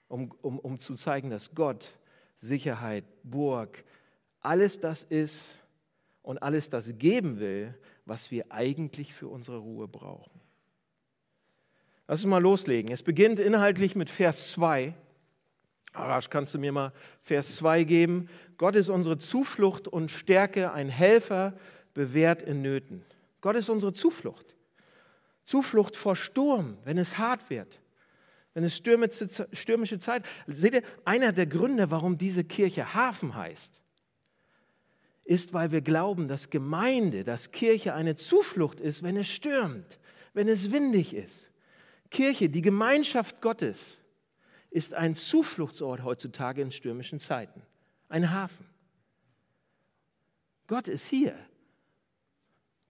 um, 0.09 0.31
um, 0.43 0.59
um 0.59 0.79
zu 0.79 0.95
zeigen, 0.95 1.31
dass 1.31 1.55
Gott 1.55 1.97
Sicherheit, 2.37 3.05
Burg, 3.23 3.85
alles 4.41 4.81
das 4.81 5.05
ist 5.05 5.55
und 6.23 6.43
alles 6.43 6.69
das 6.69 6.99
geben 6.99 7.39
will, 7.39 7.75
was 8.05 8.31
wir 8.31 8.51
eigentlich 8.51 9.15
für 9.15 9.29
unsere 9.29 9.59
Ruhe 9.59 9.89
brauchen. 9.89 10.41
Lass 12.09 12.23
uns 12.25 12.31
mal 12.31 12.43
loslegen. 12.43 12.93
Es 12.93 13.03
beginnt 13.03 13.39
inhaltlich 13.39 13.95
mit 13.95 14.11
Vers 14.11 14.51
2. 14.51 14.95
Arash, 15.93 16.31
kannst 16.31 16.53
du 16.55 16.59
mir 16.59 16.73
mal 16.73 16.93
Vers 17.21 17.57
2 17.57 17.85
geben? 17.85 18.29
Gott 18.57 18.77
ist 18.77 18.89
unsere 18.89 19.19
Zuflucht 19.19 19.89
und 19.89 20.11
Stärke, 20.11 20.73
ein 20.73 20.89
Helfer, 20.89 21.55
bewährt 21.95 22.43
in 22.43 22.62
Nöten. 22.62 23.05
Gott 23.41 23.57
ist 23.57 23.69
unsere 23.69 23.93
Zuflucht. 23.93 24.57
Zuflucht 25.45 25.97
vor 25.97 26.17
Sturm, 26.17 26.79
wenn 26.85 26.99
es 26.99 27.19
hart 27.19 27.51
wird, 27.51 27.81
wenn 28.55 28.65
es 28.65 28.77
stürmische 28.77 29.99
Zeit. 29.99 30.25
Seht 30.47 30.75
ihr, 30.75 30.83
einer 31.05 31.33
der 31.33 31.47
Gründe, 31.47 31.91
warum 31.91 32.19
diese 32.19 32.45
Kirche 32.45 32.95
Hafen 32.95 33.35
heißt, 33.35 33.81
ist, 35.25 35.53
weil 35.53 35.71
wir 35.73 35.81
glauben, 35.81 36.29
dass 36.29 36.51
Gemeinde, 36.51 37.25
dass 37.25 37.53
Kirche 37.53 37.95
eine 37.95 38.17
Zuflucht 38.17 38.81
ist, 38.81 39.03
wenn 39.03 39.17
es 39.17 39.29
stürmt, 39.29 39.99
wenn 40.35 40.49
es 40.49 40.73
windig 40.73 41.15
ist. 41.15 41.51
Kirche, 42.11 42.49
die 42.49 42.63
Gemeinschaft 42.63 43.41
Gottes, 43.41 44.01
ist 44.71 44.95
ein 44.95 45.17
Zufluchtsort 45.17 46.03
heutzutage 46.03 46.63
in 46.63 46.73
stürmischen 46.73 47.21
Zeiten, 47.21 47.63
ein 48.09 48.33
Hafen. 48.33 48.67
Gott 50.67 50.89
ist 50.89 51.07
hier. 51.07 51.35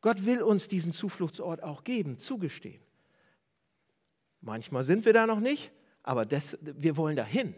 Gott 0.03 0.27
will 0.27 0.43
uns 0.43 0.69
diesen 0.69 0.93
Zufluchtsort 0.93 1.63
auch 1.63 1.85
geben, 1.85 2.19
zugestehen. 2.19 2.83
Manchmal 4.41 4.85
sind 4.85 5.05
wir 5.05 5.13
da 5.13 5.27
noch 5.27 5.41
nicht, 5.41 5.71
aber 6.03 6.27
das, 6.27 6.59
wir 6.61 6.97
wollen 6.97 7.17
dahin. 7.17 7.55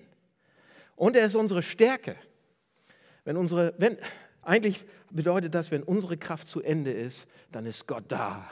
Und 0.94 1.16
er 1.16 1.26
ist 1.26 1.34
unsere 1.34 1.62
Stärke. 1.62 2.16
Wenn 3.24 3.38
unsere, 3.38 3.74
wenn, 3.78 3.96
eigentlich 4.42 4.84
bedeutet 5.10 5.54
das, 5.54 5.70
wenn 5.70 5.82
unsere 5.82 6.18
Kraft 6.18 6.48
zu 6.48 6.60
Ende 6.60 6.92
ist, 6.92 7.26
dann 7.50 7.64
ist 7.64 7.86
Gott 7.86 8.04
da. 8.08 8.48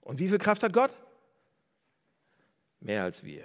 Und 0.00 0.18
wie 0.18 0.28
viel 0.28 0.38
Kraft 0.38 0.64
hat 0.64 0.72
Gott? 0.72 0.90
Mehr 2.80 3.04
als 3.04 3.22
wir. 3.22 3.44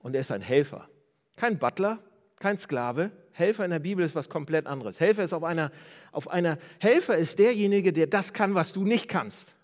Und 0.00 0.14
er 0.14 0.22
ist 0.22 0.32
ein 0.32 0.42
Helfer. 0.42 0.88
Kein 1.36 1.58
Butler, 1.58 2.00
kein 2.40 2.58
Sklave. 2.58 3.12
Helfer 3.38 3.64
in 3.64 3.70
der 3.70 3.78
Bibel 3.78 4.04
ist 4.04 4.14
was 4.14 4.28
komplett 4.28 4.66
anderes. 4.66 5.00
Helfer 5.00 5.24
ist 5.24 5.32
auf 5.32 5.44
einer, 5.44 5.70
auf 6.12 6.28
einer, 6.28 6.58
Helfer 6.78 7.16
ist 7.16 7.38
derjenige, 7.38 7.92
der 7.92 8.06
das 8.06 8.32
kann, 8.32 8.54
was 8.54 8.72
du 8.72 8.84
nicht 8.84 9.08
kannst. 9.08 9.54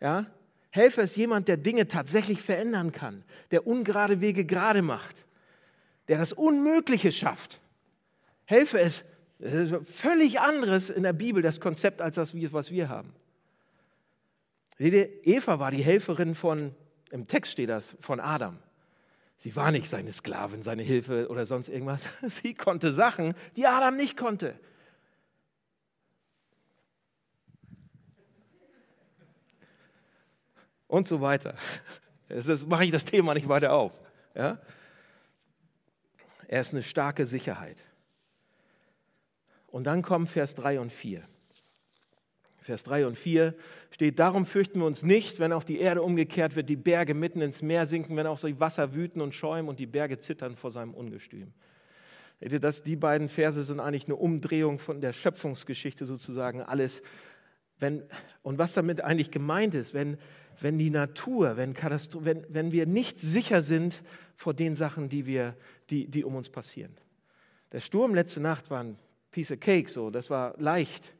Ja? 0.00 0.26
Helfer 0.70 1.02
ist 1.02 1.16
jemand, 1.16 1.48
der 1.48 1.56
Dinge 1.56 1.88
tatsächlich 1.88 2.42
verändern 2.42 2.92
kann, 2.92 3.24
der 3.50 3.66
ungerade 3.66 4.20
Wege 4.20 4.44
gerade 4.44 4.82
macht, 4.82 5.24
der 6.08 6.18
das 6.18 6.32
Unmögliche 6.32 7.12
schafft. 7.12 7.60
Helfer 8.44 8.80
ist, 8.80 9.04
ist 9.38 9.74
völlig 9.84 10.40
anderes 10.40 10.90
in 10.90 11.02
der 11.02 11.12
Bibel, 11.12 11.42
das 11.42 11.60
Konzept, 11.60 12.02
als 12.02 12.16
das, 12.16 12.34
was 12.52 12.70
wir 12.70 12.88
haben. 12.88 13.14
Eva 14.78 15.58
war 15.58 15.70
die 15.70 15.82
Helferin 15.82 16.34
von, 16.34 16.74
im 17.10 17.26
Text 17.26 17.52
steht 17.52 17.68
das, 17.68 17.96
von 18.00 18.20
Adam. 18.20 18.58
Sie 19.40 19.56
war 19.56 19.70
nicht 19.70 19.88
seine 19.88 20.12
Sklavin, 20.12 20.62
seine 20.62 20.82
Hilfe 20.82 21.28
oder 21.28 21.46
sonst 21.46 21.70
irgendwas. 21.70 22.10
Sie 22.22 22.52
konnte 22.52 22.92
Sachen, 22.92 23.34
die 23.56 23.66
Adam 23.66 23.96
nicht 23.96 24.14
konnte. 24.14 24.54
Und 30.86 31.08
so 31.08 31.22
weiter. 31.22 31.54
Jetzt 32.28 32.66
mache 32.66 32.84
ich 32.84 32.90
das 32.90 33.06
Thema 33.06 33.32
nicht 33.32 33.48
weiter 33.48 33.72
auf. 33.72 33.98
Ja? 34.34 34.60
Er 36.46 36.60
ist 36.60 36.74
eine 36.74 36.82
starke 36.82 37.24
Sicherheit. 37.24 37.78
Und 39.68 39.84
dann 39.84 40.02
kommen 40.02 40.26
Vers 40.26 40.54
3 40.54 40.80
und 40.80 40.92
4. 40.92 41.26
Vers 42.62 42.82
3 42.84 43.06
und 43.06 43.16
4 43.16 43.54
steht, 43.90 44.18
darum 44.18 44.44
fürchten 44.44 44.80
wir 44.80 44.86
uns 44.86 45.02
nicht, 45.02 45.40
wenn 45.40 45.52
auf 45.52 45.64
die 45.64 45.80
Erde 45.80 46.02
umgekehrt 46.02 46.56
wird, 46.56 46.68
die 46.68 46.76
Berge 46.76 47.14
mitten 47.14 47.40
ins 47.40 47.62
Meer 47.62 47.86
sinken, 47.86 48.16
wenn 48.16 48.26
auch 48.26 48.40
die 48.40 48.60
Wasser 48.60 48.94
wüten 48.94 49.20
und 49.20 49.34
schäumen 49.34 49.68
und 49.68 49.78
die 49.78 49.86
Berge 49.86 50.18
zittern 50.18 50.56
vor 50.56 50.70
seinem 50.70 50.94
Ungestüm. 50.94 51.52
Das, 52.40 52.82
die 52.82 52.96
beiden 52.96 53.28
Verse 53.28 53.62
sind 53.64 53.80
eigentlich 53.80 54.06
eine 54.06 54.16
Umdrehung 54.16 54.78
von 54.78 55.00
der 55.00 55.12
Schöpfungsgeschichte 55.12 56.06
sozusagen. 56.06 56.62
Alles, 56.62 57.02
wenn, 57.78 58.02
und 58.42 58.58
was 58.58 58.72
damit 58.72 59.02
eigentlich 59.02 59.30
gemeint 59.30 59.74
ist, 59.74 59.92
wenn, 59.92 60.16
wenn 60.60 60.78
die 60.78 60.90
Natur, 60.90 61.56
wenn, 61.56 61.74
wenn, 61.74 62.46
wenn 62.48 62.72
wir 62.72 62.86
nicht 62.86 63.18
sicher 63.18 63.62
sind 63.62 64.02
vor 64.36 64.54
den 64.54 64.74
Sachen, 64.74 65.08
die, 65.08 65.26
wir, 65.26 65.54
die, 65.90 66.08
die 66.08 66.24
um 66.24 66.34
uns 66.34 66.48
passieren. 66.48 66.96
Der 67.72 67.80
Sturm 67.80 68.14
letzte 68.14 68.40
Nacht 68.40 68.70
war 68.70 68.82
ein 68.82 68.98
Piece 69.30 69.52
of 69.52 69.60
Cake, 69.60 69.90
so, 69.90 70.10
das 70.10 70.30
war 70.30 70.54
leicht 70.58 71.14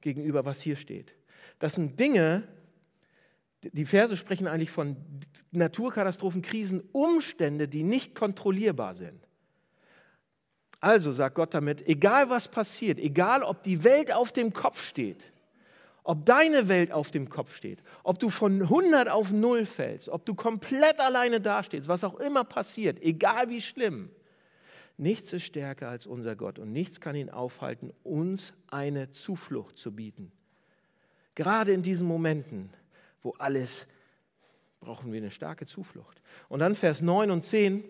gegenüber, 0.00 0.44
was 0.44 0.60
hier 0.60 0.76
steht. 0.76 1.14
Das 1.58 1.74
sind 1.74 1.98
Dinge, 1.98 2.44
die 3.62 3.84
Verse 3.84 4.16
sprechen 4.16 4.46
eigentlich 4.46 4.70
von 4.70 4.96
Naturkatastrophen, 5.50 6.42
Krisen, 6.42 6.82
Umstände, 6.92 7.68
die 7.68 7.82
nicht 7.82 8.14
kontrollierbar 8.14 8.94
sind. 8.94 9.26
Also 10.80 11.12
sagt 11.12 11.34
Gott 11.34 11.52
damit, 11.52 11.86
egal 11.86 12.30
was 12.30 12.48
passiert, 12.48 12.98
egal 12.98 13.42
ob 13.42 13.62
die 13.62 13.84
Welt 13.84 14.12
auf 14.12 14.32
dem 14.32 14.54
Kopf 14.54 14.82
steht, 14.82 15.30
ob 16.04 16.24
deine 16.24 16.68
Welt 16.68 16.90
auf 16.90 17.10
dem 17.10 17.28
Kopf 17.28 17.54
steht, 17.54 17.82
ob 18.02 18.18
du 18.18 18.30
von 18.30 18.62
100 18.62 19.10
auf 19.10 19.30
0 19.30 19.66
fällst, 19.66 20.08
ob 20.08 20.24
du 20.24 20.34
komplett 20.34 20.98
alleine 20.98 21.40
dastehst, 21.40 21.86
was 21.86 22.02
auch 22.02 22.18
immer 22.18 22.44
passiert, 22.44 23.02
egal 23.02 23.50
wie 23.50 23.60
schlimm, 23.60 24.10
nichts 25.00 25.32
ist 25.32 25.44
stärker 25.44 25.88
als 25.88 26.06
unser 26.06 26.36
Gott 26.36 26.58
und 26.58 26.72
nichts 26.72 27.00
kann 27.00 27.16
ihn 27.16 27.30
aufhalten, 27.30 27.92
uns 28.02 28.52
eine 28.68 29.10
Zuflucht 29.10 29.76
zu 29.76 29.92
bieten. 29.92 30.30
Gerade 31.34 31.72
in 31.72 31.82
diesen 31.82 32.06
Momenten, 32.06 32.70
wo 33.22 33.34
alles 33.38 33.86
brauchen 34.80 35.12
wir 35.12 35.20
eine 35.20 35.30
starke 35.30 35.66
Zuflucht. 35.66 36.22
Und 36.48 36.60
dann 36.60 36.74
Vers 36.74 37.02
9 37.02 37.30
und 37.30 37.44
10 37.44 37.84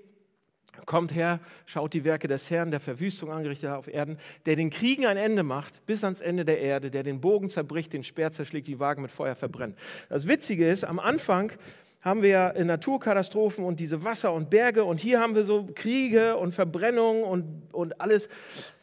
Kommt 0.87 1.15
her, 1.15 1.41
schaut 1.67 1.93
die 1.95 2.05
Werke 2.05 2.29
des 2.29 2.49
Herrn, 2.51 2.71
der 2.71 2.81
Verwüstung 2.81 3.31
angerichtet 3.31 3.71
auf 3.71 3.89
Erden, 3.89 4.19
der 4.47 4.57
den 4.57 4.71
Kriegen 4.71 5.05
ein 5.05 5.17
Ende 5.17 5.43
macht, 5.43 5.85
bis 5.85 6.05
ans 6.05 6.21
Ende 6.21 6.45
der 6.45 6.61
Erde, 6.61 6.91
der 6.91 7.03
den 7.03 7.21
Bogen 7.21 7.51
zerbricht, 7.51 7.93
den 7.93 8.05
Speer 8.05 8.31
zerschlägt, 8.31 8.69
die 8.69 8.79
Wagen 8.79 9.03
mit 9.03 9.11
Feuer 9.11 9.35
verbrennt. 9.35 9.77
Das 10.09 10.27
Witzige 10.27 10.69
ist, 10.69 10.85
am 10.85 10.99
Anfang 10.99 11.53
haben 12.01 12.23
wir 12.23 12.55
Naturkatastrophen 12.63 13.65
und 13.65 13.81
diese 13.81 14.05
Wasser 14.05 14.33
und 14.33 14.51
Berge 14.51 14.85
und 14.85 14.99
hier 14.99 15.21
haben 15.21 15.35
wir 15.35 15.45
so 15.45 15.69
Kriege 15.75 16.37
und 16.37 16.55
Verbrennungen 16.55 17.25
und, 17.25 17.63
und 17.73 18.01
alles. 18.01 18.29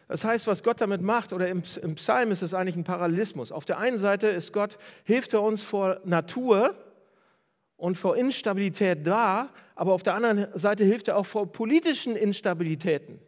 Das 0.08 0.24
heißt, 0.24 0.48
was 0.48 0.64
Gott 0.64 0.80
damit 0.80 1.02
macht, 1.02 1.34
oder 1.34 1.50
im, 1.50 1.64
im 1.82 1.96
Psalm 1.96 2.32
ist 2.32 2.42
es 2.42 2.54
eigentlich 2.54 2.78
ein 2.78 2.84
Parallelismus. 2.84 3.52
Auf 3.52 3.66
der 3.66 3.78
einen 3.78 3.98
Seite 3.98 4.28
ist 4.28 4.54
Gott, 4.54 4.78
hilft 5.04 5.34
er 5.34 5.42
uns 5.42 5.64
vor 5.64 6.00
Natur, 6.06 6.76
und 7.78 7.96
vor 7.96 8.18
Instabilität 8.18 9.06
da, 9.06 9.50
aber 9.76 9.94
auf 9.94 10.04
der 10.04 10.16
anderen 10.16 10.48
Seite 10.56 10.84
hilft 10.84 11.08
er 11.08 11.18
auch 11.18 11.26
vor 11.26 11.52
politischen 11.52 12.16
Instabilitäten 12.16 13.20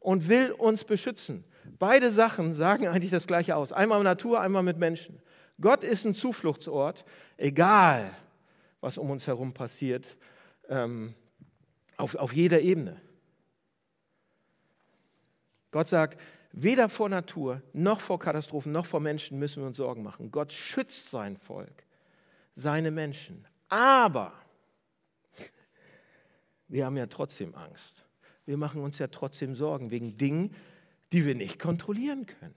und 0.00 0.28
will 0.28 0.50
uns 0.52 0.84
beschützen. 0.84 1.44
Beide 1.78 2.10
Sachen 2.10 2.54
sagen 2.54 2.88
eigentlich 2.88 3.10
das 3.10 3.26
Gleiche 3.26 3.56
aus. 3.56 3.72
Einmal 3.72 4.02
Natur, 4.02 4.40
einmal 4.40 4.62
mit 4.62 4.78
Menschen. 4.78 5.20
Gott 5.60 5.84
ist 5.84 6.04
ein 6.04 6.14
Zufluchtsort, 6.14 7.04
egal 7.36 8.10
was 8.84 8.98
um 8.98 9.10
uns 9.10 9.26
herum 9.26 9.54
passiert, 9.54 10.14
ähm, 10.68 11.14
auf, 11.96 12.14
auf 12.16 12.34
jeder 12.34 12.60
Ebene. 12.60 13.00
Gott 15.70 15.88
sagt, 15.88 16.20
weder 16.52 16.90
vor 16.90 17.08
Natur 17.08 17.62
noch 17.72 18.00
vor 18.00 18.18
Katastrophen 18.18 18.72
noch 18.72 18.84
vor 18.84 19.00
Menschen 19.00 19.38
müssen 19.38 19.62
wir 19.62 19.68
uns 19.68 19.78
Sorgen 19.78 20.02
machen. 20.02 20.30
Gott 20.30 20.52
schützt 20.52 21.08
sein 21.08 21.38
Volk, 21.38 21.84
seine 22.54 22.90
Menschen. 22.90 23.46
Aber 23.70 24.34
wir 26.68 26.84
haben 26.84 26.98
ja 26.98 27.06
trotzdem 27.06 27.54
Angst. 27.54 28.04
Wir 28.44 28.58
machen 28.58 28.82
uns 28.82 28.98
ja 28.98 29.06
trotzdem 29.06 29.54
Sorgen 29.54 29.90
wegen 29.90 30.18
Dingen, 30.18 30.54
die 31.10 31.24
wir 31.24 31.34
nicht 31.34 31.58
kontrollieren 31.58 32.26
können. 32.26 32.54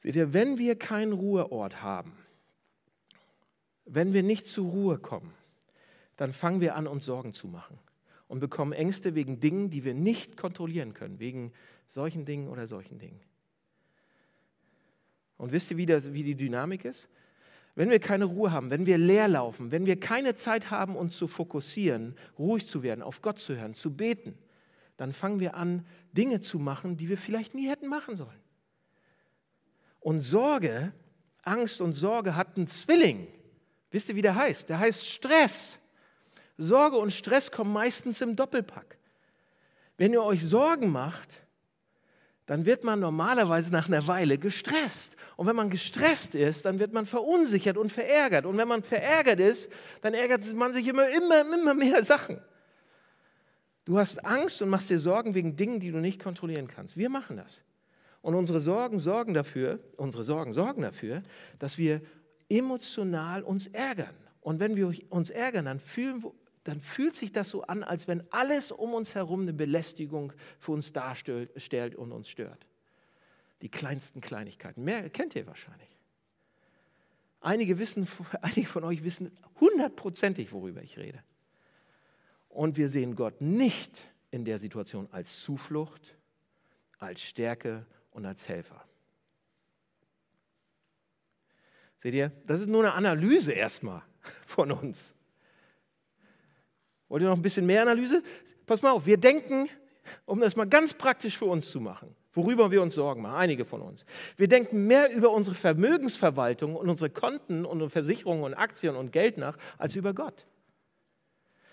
Seht 0.00 0.16
ihr, 0.16 0.32
wenn 0.32 0.58
wir 0.58 0.76
keinen 0.76 1.12
Ruheort 1.12 1.82
haben, 1.82 2.16
wenn 3.88 4.12
wir 4.12 4.22
nicht 4.22 4.46
zur 4.46 4.70
Ruhe 4.70 4.98
kommen, 4.98 5.32
dann 6.16 6.32
fangen 6.32 6.60
wir 6.60 6.74
an, 6.76 6.86
uns 6.86 7.04
Sorgen 7.04 7.32
zu 7.32 7.48
machen 7.48 7.78
und 8.26 8.40
bekommen 8.40 8.72
Ängste 8.72 9.14
wegen 9.14 9.40
Dingen, 9.40 9.70
die 9.70 9.84
wir 9.84 9.94
nicht 9.94 10.36
kontrollieren 10.36 10.94
können, 10.94 11.18
wegen 11.18 11.52
solchen 11.86 12.24
Dingen 12.24 12.48
oder 12.48 12.66
solchen 12.66 12.98
Dingen. 12.98 13.20
Und 15.38 15.52
wisst 15.52 15.70
ihr, 15.70 15.76
wie, 15.76 15.86
das, 15.86 16.12
wie 16.12 16.22
die 16.22 16.34
Dynamik 16.34 16.84
ist? 16.84 17.08
Wenn 17.74 17.90
wir 17.90 18.00
keine 18.00 18.24
Ruhe 18.24 18.50
haben, 18.50 18.70
wenn 18.70 18.86
wir 18.86 18.98
leer 18.98 19.28
laufen, 19.28 19.70
wenn 19.70 19.86
wir 19.86 20.00
keine 20.00 20.34
Zeit 20.34 20.70
haben, 20.70 20.96
uns 20.96 21.16
zu 21.16 21.28
fokussieren, 21.28 22.16
ruhig 22.38 22.66
zu 22.66 22.82
werden, 22.82 23.02
auf 23.02 23.22
Gott 23.22 23.38
zu 23.38 23.56
hören, 23.56 23.74
zu 23.74 23.94
beten, 23.96 24.36
dann 24.96 25.12
fangen 25.12 25.38
wir 25.38 25.54
an, 25.54 25.86
Dinge 26.12 26.40
zu 26.40 26.58
machen, 26.58 26.96
die 26.96 27.08
wir 27.08 27.16
vielleicht 27.16 27.54
nie 27.54 27.68
hätten 27.68 27.86
machen 27.86 28.16
sollen. 28.16 28.40
Und 30.00 30.22
Sorge, 30.22 30.92
Angst 31.42 31.80
und 31.80 31.94
Sorge 31.94 32.34
hat 32.34 32.56
einen 32.56 32.66
Zwilling. 32.66 33.28
Wisst 33.90 34.08
ihr, 34.08 34.16
wie 34.16 34.22
der 34.22 34.34
heißt? 34.34 34.68
Der 34.68 34.78
heißt 34.78 35.06
Stress. 35.06 35.78
Sorge 36.58 36.96
und 36.96 37.12
Stress 37.12 37.50
kommen 37.50 37.72
meistens 37.72 38.20
im 38.20 38.36
Doppelpack. 38.36 38.98
Wenn 39.96 40.12
ihr 40.12 40.22
euch 40.22 40.44
Sorgen 40.44 40.90
macht, 40.90 41.40
dann 42.46 42.64
wird 42.64 42.82
man 42.82 42.98
normalerweise 42.98 43.70
nach 43.70 43.88
einer 43.88 44.06
Weile 44.06 44.38
gestresst. 44.38 45.16
Und 45.36 45.46
wenn 45.46 45.56
man 45.56 45.70
gestresst 45.70 46.34
ist, 46.34 46.64
dann 46.64 46.78
wird 46.78 46.92
man 46.92 47.06
verunsichert 47.06 47.76
und 47.76 47.92
verärgert. 47.92 48.46
Und 48.46 48.56
wenn 48.56 48.68
man 48.68 48.82
verärgert 48.82 49.38
ist, 49.38 49.70
dann 50.00 50.14
ärgert 50.14 50.52
man 50.54 50.72
sich 50.72 50.88
immer, 50.88 51.08
immer, 51.10 51.42
immer 51.42 51.74
mehr 51.74 52.02
Sachen. 52.02 52.40
Du 53.84 53.98
hast 53.98 54.24
Angst 54.24 54.62
und 54.62 54.68
machst 54.68 54.90
dir 54.90 54.98
Sorgen 54.98 55.34
wegen 55.34 55.56
Dingen, 55.56 55.78
die 55.80 55.90
du 55.90 55.98
nicht 55.98 56.22
kontrollieren 56.22 56.68
kannst. 56.68 56.96
Wir 56.96 57.10
machen 57.10 57.36
das. 57.36 57.62
Und 58.22 58.34
unsere 58.34 58.60
Sorgen 58.60 58.98
sorgen 58.98 59.34
dafür, 59.34 59.80
unsere 59.96 60.24
Sorgen 60.24 60.52
sorgen 60.52 60.82
dafür, 60.82 61.22
dass 61.58 61.78
wir 61.78 62.00
emotional 62.48 63.42
uns 63.42 63.66
ärgern. 63.68 64.14
Und 64.40 64.60
wenn 64.60 64.76
wir 64.76 64.92
uns 65.10 65.30
ärgern, 65.30 65.66
dann 65.66 65.80
fühlen, 65.80 66.24
dann 66.64 66.80
fühlt 66.80 67.16
sich 67.16 67.32
das 67.32 67.48
so 67.48 67.62
an, 67.62 67.82
als 67.82 68.08
wenn 68.08 68.22
alles 68.32 68.72
um 68.72 68.94
uns 68.94 69.14
herum 69.14 69.42
eine 69.42 69.52
Belästigung 69.52 70.32
für 70.58 70.72
uns 70.72 70.92
darstellt 70.92 71.96
und 71.96 72.12
uns 72.12 72.28
stört. 72.28 72.66
Die 73.62 73.68
kleinsten 73.68 74.20
Kleinigkeiten. 74.20 74.84
Mehr 74.84 75.10
kennt 75.10 75.34
ihr 75.34 75.46
wahrscheinlich. 75.46 75.88
Einige, 77.40 77.78
wissen, 77.78 78.08
einige 78.42 78.66
von 78.66 78.84
euch 78.84 79.04
wissen 79.04 79.36
hundertprozentig, 79.60 80.52
worüber 80.52 80.82
ich 80.82 80.98
rede. 80.98 81.22
Und 82.48 82.76
wir 82.76 82.88
sehen 82.88 83.14
Gott 83.14 83.40
nicht 83.40 84.00
in 84.30 84.44
der 84.44 84.58
Situation 84.58 85.08
als 85.12 85.40
Zuflucht, 85.40 86.16
als 86.98 87.22
Stärke 87.22 87.86
und 88.10 88.26
als 88.26 88.48
Helfer. 88.48 88.87
Seht 91.98 92.14
ihr, 92.14 92.32
das 92.46 92.60
ist 92.60 92.68
nur 92.68 92.82
eine 92.82 92.92
Analyse 92.92 93.52
erstmal 93.52 94.02
von 94.46 94.70
uns. 94.72 95.14
Wollt 97.08 97.22
ihr 97.22 97.28
noch 97.28 97.36
ein 97.36 97.42
bisschen 97.42 97.66
mehr 97.66 97.82
Analyse? 97.82 98.22
Pass 98.66 98.82
mal 98.82 98.92
auf, 98.92 99.06
wir 99.06 99.16
denken, 99.16 99.68
um 100.26 100.40
das 100.40 100.56
mal 100.56 100.66
ganz 100.66 100.94
praktisch 100.94 101.38
für 101.38 101.46
uns 101.46 101.70
zu 101.70 101.80
machen, 101.80 102.14
worüber 102.32 102.70
wir 102.70 102.82
uns 102.82 102.94
Sorgen 102.94 103.22
machen, 103.22 103.36
einige 103.36 103.64
von 103.64 103.82
uns. 103.82 104.04
Wir 104.36 104.48
denken 104.48 104.86
mehr 104.86 105.10
über 105.12 105.30
unsere 105.30 105.56
Vermögensverwaltung 105.56 106.76
und 106.76 106.88
unsere 106.88 107.10
Konten 107.10 107.64
und 107.64 107.88
Versicherungen 107.90 108.44
und 108.44 108.54
Aktien 108.54 108.94
und 108.94 109.10
Geld 109.12 109.38
nach, 109.38 109.56
als 109.78 109.96
über 109.96 110.14
Gott. 110.14 110.46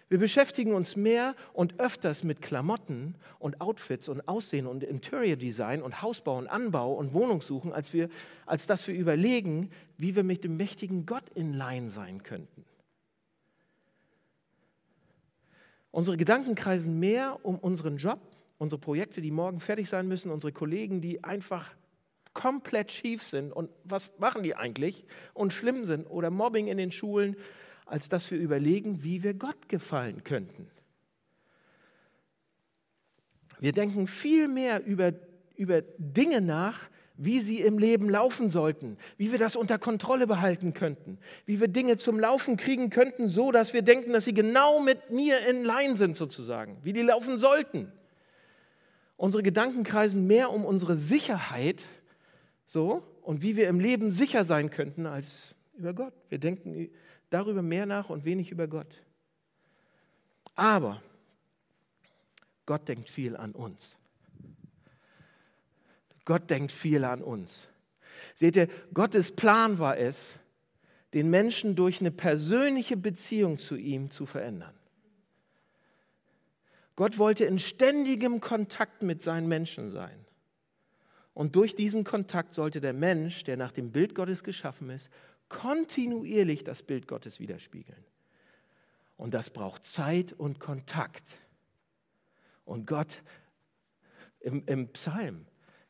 Wir 0.08 0.20
beschäftigen 0.20 0.74
uns 0.74 0.96
mehr 0.96 1.36
und 1.54 1.80
öfters 1.80 2.24
mit 2.24 2.42
Klamotten 2.42 3.16
und 3.40 3.60
Outfits 3.60 4.08
und 4.08 4.28
Aussehen 4.28 4.68
und 4.68 4.84
Interior 4.84 5.36
Design 5.36 5.82
und 5.82 6.04
Hausbau 6.04 6.38
und 6.38 6.48
Anbau 6.48 6.94
und 6.94 7.14
Wohnungssuchen, 7.14 7.74
als, 7.74 7.92
wir, 7.92 8.10
als 8.46 8.68
dass 8.68 8.88
wir 8.88 8.94
überlegen, 8.94 9.72
wie 9.98 10.16
wir 10.16 10.24
mit 10.24 10.44
dem 10.44 10.58
mächtigen 10.58 11.08
Gott 11.08 11.28
in 11.34 11.54
Line 11.54 11.90
sein 11.90 12.22
könnten. 12.22 12.66
Unsere 15.90 16.18
Gedanken 16.18 16.54
kreisen 16.54 17.00
mehr 17.00 17.40
um 17.44 17.58
unseren 17.58 17.98
Job, 17.98 18.20
unsere 18.60 18.80
Projekte, 18.80 19.22
die 19.22 19.32
morgen 19.32 19.60
fertig 19.60 19.90
sein 19.90 20.08
müssen, 20.08 20.30
unsere 20.30 20.52
Kollegen, 20.52 21.02
die 21.02 21.24
einfach 21.24 21.72
komplett 22.34 22.92
schief 22.92 23.24
sind. 23.24 23.52
Und 23.52 23.72
was 23.86 24.12
machen 24.20 24.44
die 24.44 24.56
eigentlich? 24.56 25.06
Und 25.34 25.52
schlimm 25.54 25.88
sind. 25.88 26.06
Oder 26.08 26.30
Mobbing 26.30 26.68
in 26.68 26.78
den 26.78 26.92
Schulen, 26.92 27.38
als 27.86 28.10
dass 28.10 28.30
wir 28.32 28.38
überlegen, 28.38 29.04
wie 29.04 29.24
wir 29.24 29.34
Gott 29.34 29.70
gefallen 29.70 30.24
könnten. 30.24 30.70
Wir 33.60 33.72
denken 33.72 34.08
viel 34.08 34.48
mehr 34.48 34.86
über, 34.86 35.14
über 35.56 35.82
Dinge 35.98 36.42
nach, 36.42 36.90
wie 37.18 37.40
sie 37.40 37.62
im 37.62 37.80
Leben 37.80 38.10
laufen 38.10 38.50
sollten, 38.50 38.98
wie 39.18 39.32
wir 39.32 39.40
das 39.40 39.56
unter 39.56 39.78
Kontrolle 39.78 40.28
behalten 40.28 40.74
könnten, 40.74 41.18
wie 41.46 41.62
wir 41.62 41.70
Dinge 41.70 41.98
zum 41.98 42.20
Laufen 42.20 42.58
kriegen 42.58 42.90
könnten, 42.90 43.30
so 43.30 43.52
dass 43.52 43.74
wir 43.74 43.82
denken, 43.82 44.12
dass 44.12 44.26
sie 44.26 44.34
genau 44.34 44.82
mit 44.82 45.12
mir 45.12 45.48
in 45.48 45.64
Line 45.64 45.96
sind 45.96 46.18
sozusagen, 46.18 46.78
wie 46.84 46.92
die 46.92 47.02
laufen 47.02 47.40
sollten. 47.40 47.92
Unsere 49.18 49.44
Gedanken 49.44 49.84
kreisen 49.84 50.28
mehr 50.28 50.52
um 50.52 50.66
unsere 50.66 50.98
Sicherheit, 50.98 51.86
so 52.68 53.04
und 53.22 53.42
wie 53.42 53.56
wir 53.56 53.70
im 53.70 53.80
Leben 53.80 54.12
sicher 54.12 54.44
sein 54.44 54.70
könnten 54.70 55.06
als 55.06 55.56
über 55.78 55.94
Gott. 55.94 56.14
Wir 56.30 56.38
denken 56.38 56.90
darüber 57.36 57.62
mehr 57.62 57.86
nach 57.86 58.10
und 58.10 58.24
wenig 58.24 58.50
über 58.50 58.68
Gott. 58.68 59.04
Aber 60.56 61.02
Gott 62.66 62.88
denkt 62.88 63.10
viel 63.10 63.36
an 63.36 63.52
uns. 63.52 63.98
Gott 66.24 66.50
denkt 66.50 66.72
viel 66.72 67.04
an 67.04 67.22
uns. 67.22 67.68
Seht 68.36 68.56
ihr, 68.56 68.70
Gottes 68.94 69.36
Plan 69.36 69.80
war 69.80 69.98
es, 69.98 70.40
den 71.14 71.30
Menschen 71.30 71.76
durch 71.76 72.00
eine 72.00 72.12
persönliche 72.12 72.96
Beziehung 72.96 73.60
zu 73.60 73.76
ihm 73.76 74.10
zu 74.10 74.26
verändern. 74.26 74.74
Gott 76.96 77.18
wollte 77.18 77.44
in 77.44 77.60
ständigem 77.60 78.40
Kontakt 78.40 79.04
mit 79.04 79.22
seinen 79.22 79.48
Menschen 79.48 79.92
sein. 79.92 80.26
Und 81.34 81.58
durch 81.58 81.76
diesen 81.76 82.06
Kontakt 82.06 82.54
sollte 82.54 82.80
der 82.80 82.94
Mensch, 82.94 83.44
der 83.44 83.58
nach 83.58 83.74
dem 83.74 83.92
Bild 83.92 84.16
Gottes 84.16 84.42
geschaffen 84.42 84.90
ist, 84.90 85.10
kontinuierlich 85.50 86.64
das 86.64 86.84
Bild 86.84 87.08
Gottes 87.08 87.40
widerspiegeln. 87.40 88.04
Und 89.18 89.34
das 89.34 89.50
braucht 89.50 89.86
Zeit 89.86 90.34
und 90.34 90.60
Kontakt. 90.60 91.24
Und 92.66 92.88
Gott 92.88 93.22
im, 94.40 94.64
im 94.66 94.90
Psalm 94.90 95.46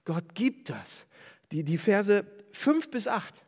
Gott 0.05 0.35
gibt 0.35 0.69
das. 0.69 1.07
Die, 1.51 1.63
die 1.63 1.77
Verse 1.77 2.25
5 2.51 2.91
bis 2.91 3.07
8. 3.07 3.43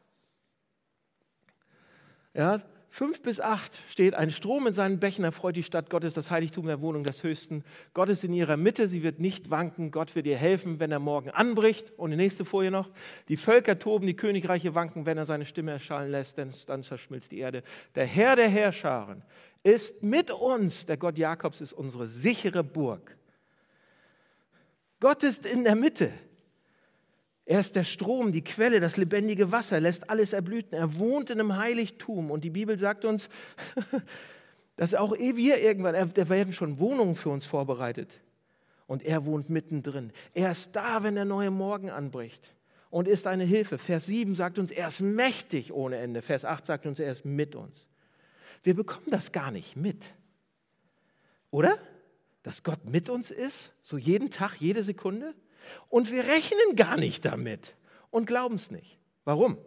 Ja, 2.33 2.61
5 2.97 3.21
bis 3.21 3.39
8 3.39 3.83
steht, 3.87 4.15
ein 4.15 4.31
Strom 4.31 4.65
in 4.65 4.73
seinen 4.73 4.99
Bächen 4.99 5.23
erfreut 5.23 5.55
die 5.55 5.61
Stadt 5.61 5.91
Gottes, 5.91 6.15
das 6.15 6.31
Heiligtum 6.31 6.65
der 6.65 6.81
Wohnung 6.81 7.03
des 7.03 7.21
Höchsten. 7.21 7.63
Gott 7.93 8.09
ist 8.09 8.23
in 8.23 8.33
ihrer 8.33 8.57
Mitte, 8.57 8.87
sie 8.87 9.03
wird 9.03 9.19
nicht 9.19 9.51
wanken. 9.51 9.91
Gott 9.91 10.15
wird 10.15 10.25
ihr 10.25 10.35
helfen, 10.35 10.79
wenn 10.79 10.91
er 10.91 10.97
morgen 10.97 11.29
anbricht. 11.29 11.91
Und 11.95 12.09
die 12.09 12.17
nächste 12.17 12.43
Folie 12.43 12.71
noch. 12.71 12.89
Die 13.27 13.37
Völker 13.37 13.77
toben, 13.77 14.07
die 14.07 14.15
Königreiche 14.15 14.73
wanken, 14.73 15.05
wenn 15.05 15.15
er 15.15 15.27
seine 15.27 15.45
Stimme 15.45 15.73
erschallen 15.73 16.09
lässt, 16.09 16.39
denn 16.39 16.51
dann 16.65 16.81
zerschmilzt 16.81 17.31
die 17.31 17.37
Erde. 17.37 17.61
Der 17.93 18.07
Herr 18.07 18.35
der 18.35 18.49
Herrscharen 18.49 19.21
ist 19.61 20.01
mit 20.01 20.31
uns. 20.31 20.87
Der 20.87 20.97
Gott 20.97 21.19
Jakobs 21.19 21.61
ist 21.61 21.73
unsere 21.73 22.07
sichere 22.07 22.63
Burg. 22.63 23.15
Gott 24.99 25.21
ist 25.21 25.45
in 25.45 25.65
der 25.65 25.75
Mitte. 25.75 26.11
Er 27.49 27.61
ist 27.61 27.77
der 27.77 27.85
Strom, 27.85 28.33
die 28.33 28.43
Quelle, 28.43 28.81
das 28.81 28.97
lebendige 28.97 29.53
Wasser, 29.53 29.79
lässt 29.79 30.09
alles 30.09 30.33
erblüten. 30.33 30.77
Er 30.77 30.99
wohnt 30.99 31.29
in 31.29 31.39
einem 31.39 31.55
Heiligtum. 31.55 32.29
Und 32.29 32.43
die 32.43 32.49
Bibel 32.49 32.77
sagt 32.77 33.05
uns, 33.05 33.29
dass 34.75 34.93
auch 34.93 35.15
eh 35.15 35.37
wir 35.37 35.57
irgendwann, 35.61 35.95
da 36.13 36.27
werden 36.27 36.51
schon 36.51 36.77
Wohnungen 36.77 37.15
für 37.15 37.29
uns 37.29 37.45
vorbereitet. 37.45 38.19
Und 38.85 39.01
er 39.01 39.25
wohnt 39.25 39.49
mittendrin. 39.49 40.11
Er 40.33 40.51
ist 40.51 40.75
da, 40.75 41.03
wenn 41.03 41.15
der 41.15 41.23
neue 41.23 41.49
Morgen 41.49 41.89
anbricht 41.89 42.53
und 42.89 43.07
ist 43.07 43.27
eine 43.27 43.45
Hilfe. 43.45 43.77
Vers 43.77 44.07
7 44.07 44.35
sagt 44.35 44.59
uns, 44.59 44.69
er 44.69 44.89
ist 44.89 44.99
mächtig 44.99 45.71
ohne 45.71 45.95
Ende. 45.95 46.21
Vers 46.21 46.43
8 46.43 46.65
sagt 46.65 46.85
uns, 46.85 46.99
er 46.99 47.13
ist 47.13 47.23
mit 47.23 47.55
uns. 47.55 47.87
Wir 48.61 48.75
bekommen 48.75 49.07
das 49.09 49.31
gar 49.31 49.51
nicht 49.51 49.77
mit. 49.77 50.03
Oder? 51.49 51.77
Dass 52.43 52.63
Gott 52.63 52.89
mit 52.89 53.09
uns 53.09 53.31
ist, 53.31 53.71
so 53.83 53.97
jeden 53.97 54.31
Tag, 54.31 54.55
jede 54.59 54.83
Sekunde. 54.83 55.33
Und 55.89 56.11
wir 56.11 56.25
rechnen 56.25 56.75
gar 56.75 56.97
nicht 56.97 57.25
damit 57.25 57.75
und 58.09 58.25
glauben 58.25 58.55
es 58.55 58.71
nicht. 58.71 58.99
Warum? 59.25 59.57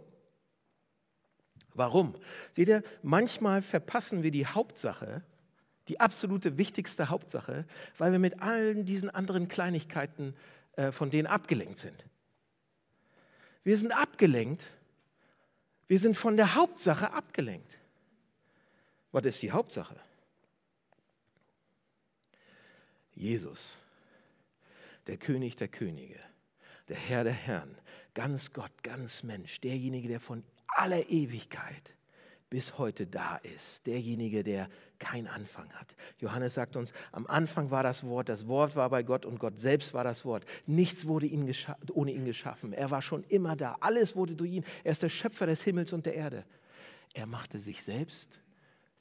Warum? 1.75 2.15
Seht 2.53 2.69
ihr, 2.69 2.83
manchmal 3.03 3.63
verpassen 3.63 4.23
wir 4.23 4.31
die 4.31 4.47
Hauptsache, 4.47 5.23
die 5.89 6.01
absolute 6.01 6.59
wichtigste 6.59 7.09
Hauptsache, 7.09 7.67
weil 7.99 8.13
wir 8.13 8.19
mit 8.19 8.41
allen 8.41 8.85
diesen 8.85 9.11
anderen 9.11 9.49
Kleinigkeiten 9.49 10.35
äh, 10.77 10.93
von 10.93 11.11
denen 11.11 11.27
abgelenkt 11.27 11.79
sind. 11.79 12.05
Wir 13.65 13.77
sind 13.77 13.93
abgelenkt. 13.93 14.67
Wir 15.87 15.99
sind 15.99 16.17
von 16.17 16.37
der 16.37 16.55
Hauptsache 16.55 17.13
abgelenkt. 17.13 17.79
Was 19.13 19.25
ist 19.25 19.43
die 19.43 19.51
Hauptsache? 19.51 19.97
Jesus 23.15 23.79
der 25.07 25.17
König 25.17 25.57
der 25.57 25.69
Könige, 25.69 26.19
der 26.89 26.97
Herr 26.97 27.25
der 27.25 27.33
Herren, 27.33 27.77
ganz 28.15 28.53
Gott, 28.53 28.83
ganz 28.83 29.23
Mensch, 29.23 29.61
derjenige, 29.61 30.09
der 30.09 30.21
von 30.21 30.45
aller 30.69 31.09
Ewigkeit 31.09 31.95
bis 32.51 32.79
heute 32.79 33.07
da 33.07 33.37
ist, 33.37 33.87
derjenige, 33.87 34.43
der 34.43 34.69
keinen 34.99 35.29
Anfang 35.29 35.73
hat. 35.73 35.95
Johannes 36.19 36.55
sagt 36.55 36.75
uns, 36.75 36.93
am 37.13 37.27
Anfang 37.29 37.71
war 37.71 37.85
das 37.85 38.05
Wort, 38.05 38.29
das 38.29 38.49
Wort 38.49 38.75
war 38.75 38.91
bei 38.91 39.05
Gott 39.05 39.25
und 39.25 39.39
Gott 39.39 39.61
selbst 39.61 39.95
war 39.95 40.03
das 40.03 40.25
Wort. 40.25 40.45
Nichts 40.67 41.07
wurde 41.07 41.27
ihn 41.27 41.51
ohne 41.93 42.13
ihn 42.13 42.25
geschaffen. 42.25 42.73
Er 42.73 42.91
war 42.91 43.03
schon 43.03 43.23
immer 43.25 43.55
da. 43.55 43.77
Alles 43.81 44.17
wurde 44.17 44.35
durch 44.35 44.51
ihn. 44.51 44.65
Er 44.83 44.93
ist 44.93 45.03
der 45.05 45.09
Schöpfer 45.09 45.47
des 45.47 45.63
Himmels 45.63 45.93
und 45.93 46.07
der 46.07 46.15
Erde. 46.15 46.45
Er 47.15 47.27
machte 47.27 47.61
sich 47.61 47.85
selbst 47.85 48.41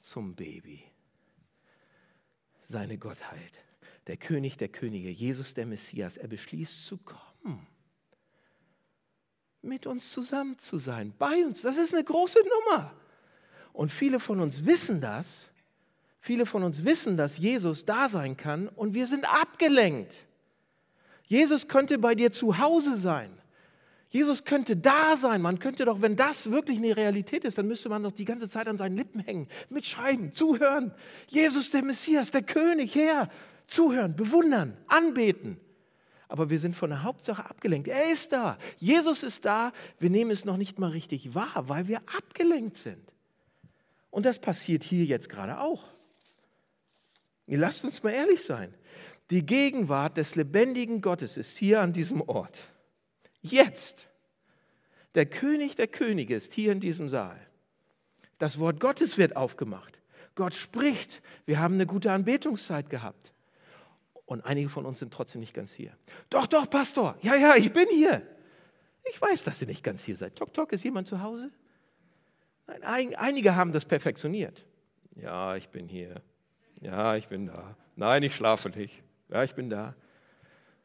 zum 0.00 0.36
Baby. 0.36 0.84
Seine 2.62 2.98
Gottheit 2.98 3.64
der 4.06 4.16
König 4.16 4.56
der 4.56 4.68
Könige, 4.68 5.10
Jesus 5.10 5.54
der 5.54 5.66
Messias, 5.66 6.16
er 6.16 6.28
beschließt 6.28 6.86
zu 6.86 6.98
kommen, 6.98 7.66
mit 9.62 9.86
uns 9.86 10.10
zusammen 10.10 10.58
zu 10.58 10.78
sein, 10.78 11.12
bei 11.18 11.44
uns. 11.44 11.62
Das 11.62 11.76
ist 11.76 11.94
eine 11.94 12.04
große 12.04 12.40
Nummer. 12.40 12.94
Und 13.72 13.92
viele 13.92 14.20
von 14.20 14.40
uns 14.40 14.64
wissen 14.64 15.00
das. 15.00 15.46
Viele 16.20 16.44
von 16.44 16.62
uns 16.62 16.84
wissen, 16.84 17.16
dass 17.16 17.38
Jesus 17.38 17.84
da 17.86 18.08
sein 18.08 18.36
kann 18.36 18.68
und 18.68 18.92
wir 18.92 19.06
sind 19.06 19.24
abgelenkt. 19.24 20.26
Jesus 21.24 21.68
könnte 21.68 21.98
bei 21.98 22.14
dir 22.14 22.30
zu 22.32 22.58
Hause 22.58 22.96
sein. 22.96 23.30
Jesus 24.10 24.44
könnte 24.44 24.76
da 24.76 25.16
sein. 25.16 25.40
Man 25.40 25.60
könnte 25.60 25.84
doch, 25.84 26.02
wenn 26.02 26.16
das 26.16 26.50
wirklich 26.50 26.78
eine 26.78 26.96
Realität 26.96 27.44
ist, 27.44 27.56
dann 27.56 27.68
müsste 27.68 27.88
man 27.88 28.02
doch 28.02 28.10
die 28.10 28.24
ganze 28.24 28.48
Zeit 28.48 28.66
an 28.66 28.76
seinen 28.76 28.96
Lippen 28.96 29.20
hängen, 29.20 29.48
mitschreiben, 29.68 30.34
zuhören. 30.34 30.92
Jesus, 31.28 31.70
der 31.70 31.84
Messias, 31.84 32.32
der 32.32 32.42
König, 32.42 32.96
Herr, 32.96 33.30
zuhören, 33.70 34.16
bewundern, 34.16 34.76
anbeten. 34.86 35.60
Aber 36.28 36.48
wir 36.48 36.58
sind 36.58 36.76
von 36.76 36.90
der 36.90 37.02
Hauptsache 37.02 37.44
abgelenkt. 37.44 37.88
Er 37.88 38.12
ist 38.12 38.32
da. 38.32 38.56
Jesus 38.76 39.22
ist 39.22 39.44
da. 39.44 39.72
Wir 39.98 40.10
nehmen 40.10 40.30
es 40.30 40.44
noch 40.44 40.56
nicht 40.56 40.78
mal 40.78 40.90
richtig 40.90 41.34
wahr, 41.34 41.68
weil 41.68 41.88
wir 41.88 41.98
abgelenkt 42.16 42.76
sind. 42.76 43.12
Und 44.10 44.26
das 44.26 44.38
passiert 44.38 44.84
hier 44.84 45.04
jetzt 45.04 45.28
gerade 45.28 45.60
auch. 45.60 45.84
Lasst 47.46 47.84
uns 47.84 48.02
mal 48.02 48.10
ehrlich 48.10 48.44
sein. 48.44 48.72
Die 49.30 49.44
Gegenwart 49.44 50.16
des 50.16 50.36
lebendigen 50.36 51.00
Gottes 51.00 51.36
ist 51.36 51.58
hier 51.58 51.80
an 51.80 51.92
diesem 51.92 52.20
Ort. 52.20 52.58
Jetzt. 53.42 54.06
Der 55.16 55.26
König 55.26 55.74
der 55.74 55.88
Könige 55.88 56.36
ist 56.36 56.52
hier 56.52 56.70
in 56.70 56.80
diesem 56.80 57.08
Saal. 57.08 57.40
Das 58.38 58.58
Wort 58.58 58.78
Gottes 58.78 59.18
wird 59.18 59.34
aufgemacht. 59.34 60.00
Gott 60.36 60.54
spricht. 60.54 61.22
Wir 61.44 61.58
haben 61.58 61.74
eine 61.74 61.86
gute 61.86 62.12
Anbetungszeit 62.12 62.88
gehabt. 62.88 63.32
Und 64.30 64.44
einige 64.44 64.68
von 64.68 64.86
uns 64.86 65.00
sind 65.00 65.12
trotzdem 65.12 65.40
nicht 65.40 65.54
ganz 65.54 65.72
hier. 65.72 65.90
Doch, 66.28 66.46
doch, 66.46 66.70
Pastor. 66.70 67.16
Ja, 67.20 67.34
ja, 67.34 67.56
ich 67.56 67.72
bin 67.72 67.88
hier. 67.92 68.22
Ich 69.12 69.20
weiß, 69.20 69.42
dass 69.42 69.60
ihr 69.60 69.66
nicht 69.66 69.82
ganz 69.82 70.04
hier 70.04 70.14
seid. 70.14 70.36
Tok, 70.36 70.54
tok, 70.54 70.72
ist 70.72 70.84
jemand 70.84 71.08
zu 71.08 71.20
Hause? 71.20 71.50
Nein, 72.68 73.16
einige 73.16 73.56
haben 73.56 73.72
das 73.72 73.84
perfektioniert. 73.84 74.64
Ja, 75.16 75.56
ich 75.56 75.68
bin 75.70 75.88
hier. 75.88 76.22
Ja, 76.80 77.16
ich 77.16 77.26
bin 77.26 77.46
da. 77.46 77.76
Nein, 77.96 78.22
ich 78.22 78.36
schlafe 78.36 78.68
nicht. 78.68 79.02
Ja, 79.30 79.42
ich 79.42 79.56
bin 79.56 79.68
da. 79.68 79.96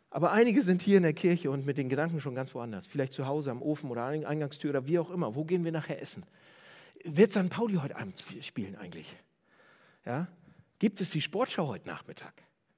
Aber 0.10 0.31
einige 0.31 0.63
sind 0.63 0.81
hier 0.81 0.97
in 0.97 1.03
der 1.03 1.13
Kirche 1.13 1.51
und 1.51 1.67
mit 1.67 1.77
den 1.77 1.88
Gedanken 1.88 2.21
schon 2.21 2.34
ganz 2.34 2.55
woanders. 2.55 2.88
Vielleicht 2.88 3.13
zu 3.13 3.27
Hause 3.27 3.51
am 3.51 3.62
Ofen 3.62 3.91
oder 3.91 4.05
Eingangstür 4.05 4.71
oder 4.71 4.88
wie 4.88 4.97
auch 4.97 5.12
immer. 5.12 5.36
Wo 5.36 5.45
gehen 5.45 5.63
wir 5.63 5.71
nachher 5.71 6.01
essen? 6.01 6.25
Wird 7.03 7.31
St. 7.31 7.51
Pauli 7.51 7.75
heute 7.75 7.95
Abend 7.95 8.19
spielen 8.41 8.75
eigentlich? 8.75 9.15
Ja? 10.03 10.29
Gibt 10.79 10.99
es 10.99 11.12
die 11.12 11.21
Sportschau 11.21 11.67
heute 11.67 11.88
Nachmittag? 11.88 12.34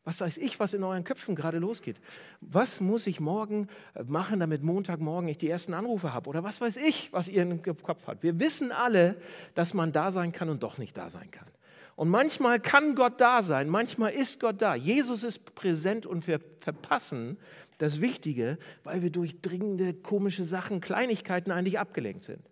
Was 0.08 0.22
weiß 0.22 0.38
ich, 0.38 0.58
was 0.58 0.74
in 0.74 0.86
euren 0.86 1.04
Köpfen 1.04 1.36
gerade 1.36 1.58
losgeht? 1.58 1.98
Was 2.40 2.80
muss 2.80 3.08
ich 3.08 3.20
morgen 3.20 3.68
äh, 3.94 4.04
machen, 4.04 4.40
damit 4.40 4.64
Montagmorgen 4.64 5.28
ich 5.28 5.38
die 5.38 5.50
ersten 5.50 5.74
Anrufe 5.74 6.14
habe? 6.14 6.30
Oder 6.30 6.46
was 6.46 6.62
weiß 6.62 6.78
ich, 6.78 7.12
was 7.12 7.28
ihr 7.28 7.42
im 7.42 7.62
Kopf 7.62 8.08
habt? 8.08 8.24
Wir 8.24 8.40
wissen 8.40 8.72
alle, 8.72 9.18
dass 9.54 9.74
man 9.74 9.92
da 9.92 10.12
sein 10.12 10.32
kann 10.32 10.50
und 10.50 10.64
doch 10.64 10.78
nicht 10.78 10.96
da 10.96 11.10
sein 11.10 11.30
kann. 11.30 11.50
Und 11.98 12.08
manchmal 12.08 12.62
kann 12.62 12.96
Gott 12.96 13.20
da 13.20 13.44
sein, 13.44 13.68
manchmal 13.68 14.14
ist 14.14 14.40
Gott 14.40 14.62
da. 14.62 14.76
Jesus 14.76 15.24
ist 15.24 15.56
präsent 15.56 16.06
und 16.06 16.26
wir 16.26 16.40
verpassen 16.62 17.38
das 17.78 18.00
Wichtige, 18.00 18.60
weil 18.86 19.02
wir 19.02 19.10
durch 19.10 19.42
dringende, 19.42 19.94
komische 19.94 20.46
Sachen, 20.46 20.80
Kleinigkeiten 20.80 21.52
eigentlich 21.52 21.80
abgelenkt 21.80 22.24
sind. 22.24 22.50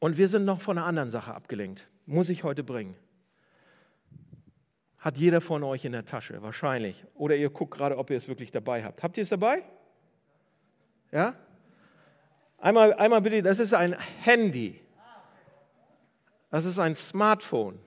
Und 0.00 0.16
wir 0.16 0.26
sind 0.26 0.44
noch 0.44 0.62
von 0.62 0.78
einer 0.78 0.86
anderen 0.88 1.10
Sache 1.10 1.32
abgelenkt. 1.32 1.86
Muss 2.06 2.28
ich 2.28 2.42
heute 2.42 2.64
bringen 2.64 2.96
hat 5.00 5.16
jeder 5.16 5.40
von 5.40 5.64
euch 5.64 5.84
in 5.84 5.92
der 5.92 6.04
Tasche, 6.04 6.40
wahrscheinlich. 6.42 7.04
Oder 7.14 7.34
ihr 7.34 7.48
guckt 7.48 7.76
gerade, 7.76 7.96
ob 7.96 8.10
ihr 8.10 8.18
es 8.18 8.28
wirklich 8.28 8.50
dabei 8.50 8.84
habt. 8.84 9.02
Habt 9.02 9.16
ihr 9.16 9.22
es 9.22 9.30
dabei? 9.30 9.62
Ja? 11.10 11.34
Einmal, 12.58 12.92
einmal 12.94 13.22
bitte, 13.22 13.42
das 13.42 13.58
ist 13.58 13.72
ein 13.72 13.96
Handy. 14.22 14.78
Das 16.50 16.66
ist 16.66 16.78
ein 16.78 16.94
Smartphone. 16.94 17.78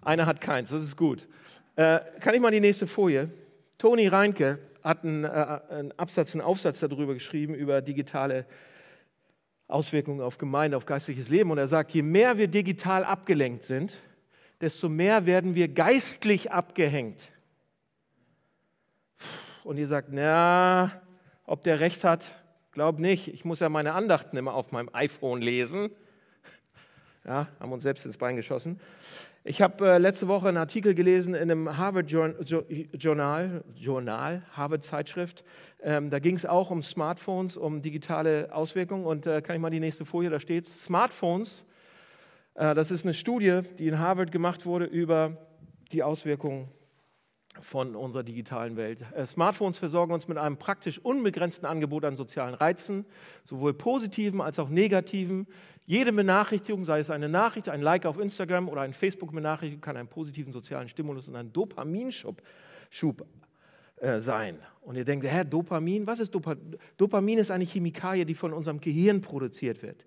Einer 0.00 0.24
hat 0.24 0.40
keins, 0.40 0.70
das 0.70 0.82
ist 0.82 0.96
gut. 0.96 1.28
Äh, 1.76 2.00
kann 2.20 2.34
ich 2.34 2.40
mal 2.40 2.50
die 2.50 2.60
nächste 2.60 2.86
Folie? 2.86 3.30
Toni 3.76 4.08
Reinke 4.08 4.58
hat 4.82 5.04
einen, 5.04 5.24
äh, 5.24 5.60
einen 5.68 5.92
Absatz, 5.98 6.34
einen 6.34 6.40
Aufsatz 6.40 6.80
darüber 6.80 7.12
geschrieben, 7.12 7.54
über 7.54 7.82
digitale 7.82 8.46
Auswirkungen 9.68 10.22
auf 10.22 10.38
Gemeinde, 10.38 10.78
auf 10.78 10.86
geistliches 10.86 11.28
Leben. 11.28 11.50
Und 11.50 11.58
er 11.58 11.68
sagt, 11.68 11.92
je 11.92 12.02
mehr 12.02 12.38
wir 12.38 12.48
digital 12.48 13.04
abgelenkt 13.04 13.64
sind, 13.64 13.98
desto 14.60 14.88
mehr 14.88 15.26
werden 15.26 15.54
wir 15.54 15.68
geistlich 15.68 16.52
abgehängt. 16.52 17.32
Und 19.64 19.78
ihr 19.78 19.86
sagt, 19.86 20.08
na, 20.10 21.02
ob 21.44 21.62
der 21.64 21.80
recht 21.80 22.04
hat, 22.04 22.34
glaub 22.72 22.98
nicht. 22.98 23.28
Ich 23.28 23.44
muss 23.44 23.60
ja 23.60 23.68
meine 23.68 23.92
Andachten 23.92 24.36
immer 24.36 24.54
auf 24.54 24.72
meinem 24.72 24.90
iPhone 24.92 25.40
lesen. 25.40 25.90
Ja, 27.24 27.48
haben 27.58 27.72
uns 27.72 27.82
selbst 27.82 28.06
ins 28.06 28.16
Bein 28.16 28.36
geschossen. 28.36 28.80
Ich 29.42 29.62
habe 29.62 29.88
äh, 29.88 29.98
letzte 29.98 30.28
Woche 30.28 30.48
einen 30.48 30.58
Artikel 30.58 30.94
gelesen 30.94 31.34
in 31.34 31.50
einem 31.50 31.78
Harvard-Journal, 31.78 33.64
Journal, 33.74 34.42
Harvard-Zeitschrift. 34.52 35.44
Ähm, 35.82 36.10
da 36.10 36.18
ging 36.18 36.36
es 36.36 36.44
auch 36.44 36.70
um 36.70 36.82
Smartphones, 36.82 37.56
um 37.56 37.80
digitale 37.80 38.48
Auswirkungen. 38.52 39.06
Und 39.06 39.26
äh, 39.26 39.40
kann 39.40 39.56
ich 39.56 39.62
mal 39.62 39.70
die 39.70 39.80
nächste 39.80 40.04
Folie, 40.04 40.28
da 40.28 40.40
steht, 40.40 40.66
Smartphones 40.66 41.64
das 42.54 42.90
ist 42.90 43.04
eine 43.04 43.14
Studie, 43.14 43.60
die 43.78 43.88
in 43.88 43.98
Harvard 43.98 44.32
gemacht 44.32 44.66
wurde 44.66 44.84
über 44.84 45.36
die 45.92 46.02
Auswirkungen 46.02 46.68
von 47.60 47.96
unserer 47.96 48.22
digitalen 48.22 48.76
Welt. 48.76 49.04
Äh, 49.14 49.26
Smartphones 49.26 49.78
versorgen 49.78 50.12
uns 50.12 50.28
mit 50.28 50.38
einem 50.38 50.56
praktisch 50.56 50.98
unbegrenzten 50.98 51.66
Angebot 51.66 52.04
an 52.04 52.16
sozialen 52.16 52.54
Reizen, 52.54 53.04
sowohl 53.44 53.74
positiven 53.74 54.40
als 54.40 54.58
auch 54.58 54.68
negativen. 54.68 55.46
Jede 55.84 56.12
Benachrichtigung, 56.12 56.84
sei 56.84 57.00
es 57.00 57.10
eine 57.10 57.28
Nachricht, 57.28 57.68
ein 57.68 57.82
Like 57.82 58.06
auf 58.06 58.18
Instagram 58.18 58.68
oder 58.68 58.82
ein 58.82 58.92
Facebook-Benachrichtigung, 58.92 59.80
kann 59.80 59.96
einen 59.96 60.08
positiven 60.08 60.52
sozialen 60.52 60.88
Stimulus 60.88 61.28
und 61.28 61.36
einen 61.36 61.52
Dopaminschub 61.52 62.40
Schub, 62.92 63.24
äh, 63.96 64.20
sein. 64.20 64.58
Und 64.80 64.96
ihr 64.96 65.04
denkt, 65.04 65.26
hä, 65.26 65.44
Dopamin? 65.44 66.06
Was 66.06 66.20
ist 66.20 66.34
Dopamin? 66.34 66.76
Dopamin 66.96 67.38
ist 67.38 67.50
eine 67.50 67.64
Chemikalie, 67.64 68.24
die 68.24 68.34
von 68.34 68.52
unserem 68.52 68.80
Gehirn 68.80 69.20
produziert 69.20 69.82
wird 69.82 70.04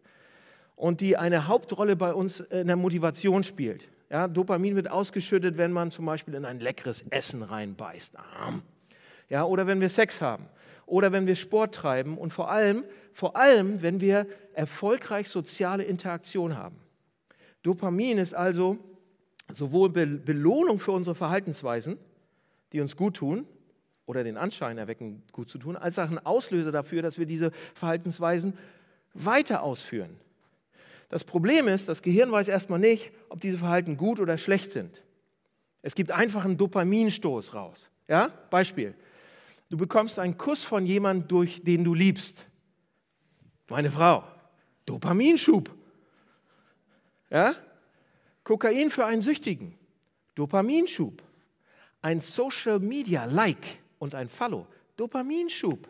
und 0.75 1.01
die 1.01 1.17
eine 1.17 1.47
Hauptrolle 1.47 1.95
bei 1.95 2.13
uns 2.13 2.39
in 2.39 2.67
der 2.67 2.75
Motivation 2.75 3.43
spielt. 3.43 3.87
Ja, 4.09 4.27
Dopamin 4.27 4.75
wird 4.75 4.91
ausgeschüttet, 4.91 5.57
wenn 5.57 5.71
man 5.71 5.89
zum 5.89 6.05
Beispiel 6.05 6.35
in 6.35 6.45
ein 6.45 6.59
leckeres 6.59 7.03
Essen 7.09 7.41
reinbeißt. 7.41 8.13
Ja, 9.29 9.43
oder 9.45 9.65
wenn 9.65 9.81
wir 9.81 9.89
Sex 9.89 10.21
haben. 10.21 10.45
Oder 10.85 11.11
wenn 11.11 11.25
wir 11.25 11.35
Sport 11.35 11.73
treiben. 11.73 12.17
Und 12.17 12.31
vor 12.31 12.51
allem, 12.51 12.83
vor 13.13 13.35
allem, 13.35 13.81
wenn 13.81 14.01
wir 14.01 14.27
erfolgreich 14.53 15.29
soziale 15.29 15.83
Interaktion 15.83 16.57
haben. 16.57 16.77
Dopamin 17.63 18.17
ist 18.17 18.35
also 18.35 18.77
sowohl 19.51 19.89
Belohnung 19.89 20.79
für 20.79 20.91
unsere 20.91 21.15
Verhaltensweisen, 21.15 21.97
die 22.71 22.81
uns 22.81 22.95
gut 22.95 23.15
tun 23.15 23.47
oder 24.05 24.23
den 24.23 24.37
Anschein 24.37 24.77
erwecken, 24.77 25.23
gut 25.31 25.49
zu 25.49 25.57
tun, 25.57 25.75
als 25.77 25.97
auch 25.97 26.09
ein 26.09 26.23
Auslöser 26.23 26.71
dafür, 26.71 27.01
dass 27.01 27.17
wir 27.17 27.25
diese 27.25 27.51
Verhaltensweisen 27.73 28.57
weiter 29.13 29.63
ausführen. 29.63 30.19
Das 31.13 31.23
Problem 31.23 31.67
ist, 31.67 31.87
das 31.89 32.01
Gehirn 32.01 32.31
weiß 32.31 32.47
erstmal 32.47 32.79
nicht, 32.79 33.11
ob 33.29 33.39
diese 33.39 33.59
Verhalten 33.59 33.97
gut 33.97 34.19
oder 34.19 34.35
schlecht 34.39 34.71
sind. 34.71 35.03
Es 35.83 35.93
gibt 35.93 36.09
einfach 36.09 36.43
einen 36.43 36.57
Dopaminstoß 36.57 37.53
raus. 37.53 37.87
Ja? 38.07 38.29
Beispiel. 38.49 38.95
Du 39.69 39.77
bekommst 39.77 40.17
einen 40.17 40.39
Kuss 40.39 40.63
von 40.63 40.87
jemandem, 40.87 41.27
durch 41.27 41.61
den 41.63 41.83
du 41.83 41.93
liebst. 41.93 42.47
Meine 43.69 43.91
Frau. 43.91 44.23
Dopaminschub. 44.87 45.69
Ja? 47.29 47.53
Kokain 48.43 48.89
für 48.89 49.05
einen 49.05 49.21
Süchtigen. 49.21 49.77
Dopaminschub. 50.33 51.21
Ein 52.01 52.21
Social 52.21 52.79
Media 52.79 53.25
Like 53.25 53.83
und 53.99 54.15
ein 54.15 54.29
Follow. 54.29 54.65
Dopaminschub. 54.97 55.87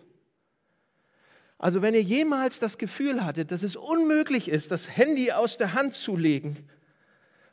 Also 1.64 1.82
wenn 1.82 1.94
ihr 1.94 2.02
jemals 2.02 2.60
das 2.60 2.78
Gefühl 2.78 3.24
hattet, 3.24 3.50
dass 3.54 3.64
es 3.64 3.78
unmöglich 3.78 4.50
ist, 4.50 4.70
das 4.70 4.98
Handy 4.98 5.32
aus 5.32 5.56
der 5.56 5.74
Hand 5.74 5.96
zu 5.96 6.18
legen 6.18 6.58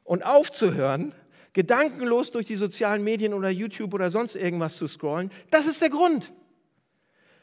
und 0.03 0.25
aufzuhören, 0.25 1.15
gedankenlos 1.53 2.33
durch 2.33 2.45
die 2.45 2.57
sozialen 2.57 3.05
Medien 3.05 3.33
oder 3.35 3.51
YouTube 3.51 3.95
oder 3.95 4.11
sonst 4.11 4.35
irgendwas 4.35 4.77
zu 4.79 4.89
scrollen, 4.89 5.31
das 5.53 5.69
ist 5.69 5.81
der 5.81 5.91
Grund. 5.91 6.33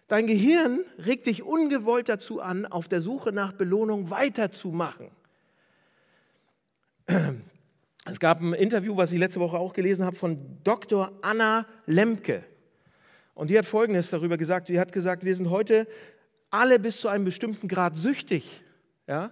Dein 0.09 0.27
Gehirn 0.27 0.81
regt 0.97 1.27
dich 1.27 1.41
ungewollt 1.41 2.09
dazu 2.09 2.41
an, 2.41 2.65
auf 2.65 2.89
der 2.89 2.99
Suche 2.99 3.31
nach 3.31 3.53
Belohnung 3.53 4.09
weiterzumachen. 4.09 5.07
Es 8.09 8.19
gab 8.19 8.41
ein 8.41 8.53
Interview, 8.53 8.97
was 8.97 9.13
ich 9.13 9.19
letzte 9.19 9.39
Woche 9.39 9.57
auch 9.57 9.71
gelesen 9.71 10.03
habe, 10.03 10.17
von 10.17 10.37
Dr. 10.65 11.11
Anna 11.21 11.65
Lemke. 11.85 12.43
Und 13.35 13.49
die 13.49 13.57
hat 13.57 13.65
Folgendes 13.65 14.09
darüber 14.09 14.35
gesagt. 14.35 14.67
Die 14.67 14.79
hat 14.79 14.91
gesagt, 14.91 15.23
wir 15.23 15.35
sind 15.35 15.49
heute 15.49 15.87
alle 16.49 16.79
bis 16.79 17.01
zu 17.01 17.07
einem 17.07 17.25
bestimmten 17.25 17.67
Grad 17.67 17.95
süchtig. 17.95 18.61
Ja? 19.07 19.31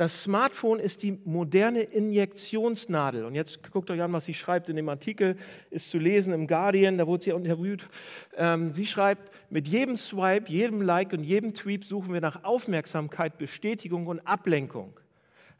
Das 0.00 0.22
Smartphone 0.22 0.80
ist 0.80 1.02
die 1.02 1.18
moderne 1.26 1.82
Injektionsnadel. 1.82 3.26
Und 3.26 3.34
jetzt 3.34 3.70
guckt 3.70 3.90
euch 3.90 4.00
an, 4.00 4.14
was 4.14 4.24
sie 4.24 4.32
schreibt 4.32 4.70
in 4.70 4.76
dem 4.76 4.88
Artikel, 4.88 5.36
ist 5.68 5.90
zu 5.90 5.98
lesen 5.98 6.32
im 6.32 6.46
Guardian, 6.46 6.96
da 6.96 7.06
wurde 7.06 7.24
sie 7.24 7.30
interviewt. 7.32 7.86
Ähm, 8.34 8.72
sie 8.72 8.86
schreibt, 8.86 9.30
mit 9.50 9.68
jedem 9.68 9.98
Swipe, 9.98 10.50
jedem 10.50 10.80
Like 10.80 11.12
und 11.12 11.22
jedem 11.22 11.52
Tweet 11.52 11.84
suchen 11.84 12.14
wir 12.14 12.22
nach 12.22 12.44
Aufmerksamkeit, 12.44 13.36
Bestätigung 13.36 14.06
und 14.06 14.20
Ablenkung. 14.20 14.98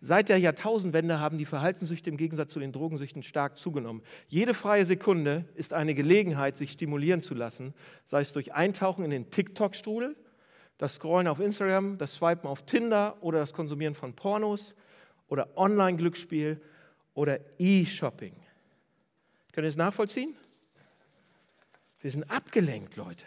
Seit 0.00 0.30
der 0.30 0.38
Jahrtausendwende 0.38 1.20
haben 1.20 1.36
die 1.36 1.44
Verhaltenssüchte 1.44 2.08
im 2.08 2.16
Gegensatz 2.16 2.54
zu 2.54 2.60
den 2.60 2.72
Drogensüchten 2.72 3.22
stark 3.22 3.58
zugenommen. 3.58 4.00
Jede 4.26 4.54
freie 4.54 4.86
Sekunde 4.86 5.44
ist 5.54 5.74
eine 5.74 5.94
Gelegenheit, 5.94 6.56
sich 6.56 6.72
stimulieren 6.72 7.20
zu 7.20 7.34
lassen, 7.34 7.74
sei 8.06 8.22
es 8.22 8.32
durch 8.32 8.54
Eintauchen 8.54 9.04
in 9.04 9.10
den 9.10 9.30
TikTok-Strudel, 9.30 10.16
das 10.80 10.94
Scrollen 10.94 11.28
auf 11.28 11.40
Instagram, 11.40 11.98
das 11.98 12.14
Swipen 12.14 12.48
auf 12.48 12.64
Tinder 12.64 13.14
oder 13.20 13.38
das 13.40 13.52
Konsumieren 13.52 13.94
von 13.94 14.14
Pornos 14.14 14.74
oder 15.28 15.54
Online-Glücksspiel 15.54 16.58
oder 17.12 17.38
E-Shopping. 17.58 18.32
Könnt 19.52 19.66
ihr 19.66 19.68
es 19.68 19.76
nachvollziehen? 19.76 20.34
Wir 22.00 22.10
sind 22.10 22.24
abgelenkt, 22.30 22.96
Leute. 22.96 23.26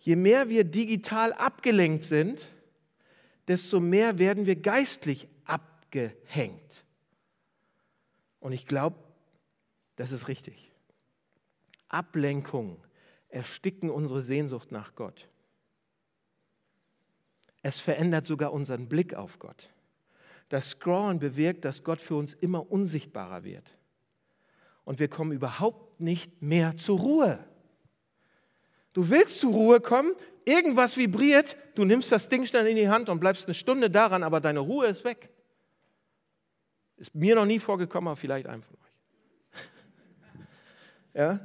Je 0.00 0.16
mehr 0.16 0.50
wir 0.50 0.64
digital 0.64 1.32
abgelenkt 1.32 2.04
sind, 2.04 2.46
desto 3.48 3.80
mehr 3.80 4.18
werden 4.18 4.44
wir 4.44 4.56
geistlich 4.56 5.28
abgehängt. 5.46 6.84
Und 8.38 8.52
ich 8.52 8.66
glaube, 8.66 8.96
das 9.96 10.12
ist 10.12 10.28
richtig. 10.28 10.70
Ablenkung 11.88 12.76
ersticken 13.30 13.90
unsere 13.90 14.22
Sehnsucht 14.22 14.72
nach 14.72 14.94
Gott. 14.94 15.28
Es 17.62 17.78
verändert 17.78 18.26
sogar 18.26 18.52
unseren 18.52 18.88
Blick 18.88 19.14
auf 19.14 19.38
Gott. 19.38 19.70
Das 20.48 20.70
Scrollen 20.70 21.18
bewirkt, 21.18 21.64
dass 21.64 21.84
Gott 21.84 22.00
für 22.00 22.16
uns 22.16 22.34
immer 22.34 22.70
unsichtbarer 22.70 23.44
wird. 23.44 23.76
und 24.84 24.98
wir 24.98 25.08
kommen 25.08 25.30
überhaupt 25.30 26.00
nicht 26.00 26.42
mehr 26.42 26.76
zur 26.76 26.98
Ruhe. 26.98 27.38
Du 28.92 29.08
willst 29.08 29.38
zur 29.38 29.52
Ruhe 29.52 29.80
kommen, 29.80 30.12
irgendwas 30.44 30.96
vibriert, 30.96 31.56
du 31.76 31.84
nimmst 31.84 32.10
das 32.10 32.28
Ding 32.28 32.44
schnell 32.44 32.66
in 32.66 32.74
die 32.74 32.88
Hand 32.88 33.08
und 33.08 33.20
bleibst 33.20 33.46
eine 33.46 33.54
Stunde 33.54 33.88
daran, 33.88 34.24
aber 34.24 34.40
deine 34.40 34.58
Ruhe 34.58 34.86
ist 34.86 35.04
weg. 35.04 35.30
Ist 36.96 37.14
mir 37.14 37.36
noch 37.36 37.46
nie 37.46 37.60
vorgekommen, 37.60 38.08
aber 38.08 38.16
vielleicht 38.16 38.46
einem 38.46 38.62
von 38.62 38.74
euch. 38.74 39.60
ja? 41.14 41.40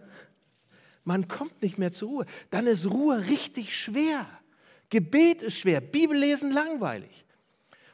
Man 1.06 1.28
kommt 1.28 1.62
nicht 1.62 1.78
mehr 1.78 1.94
zur 1.94 2.10
Ruhe. 2.10 2.26
Dann 2.50 2.68
ist 2.68 2.86
Ruhe 2.86 3.26
richtig 3.28 3.78
schwer. 3.78 4.28
Gebet 4.90 5.42
ist 5.42 5.58
schwer, 5.58 5.80
Bibellesen 5.80 6.52
langweilig. 6.52 7.26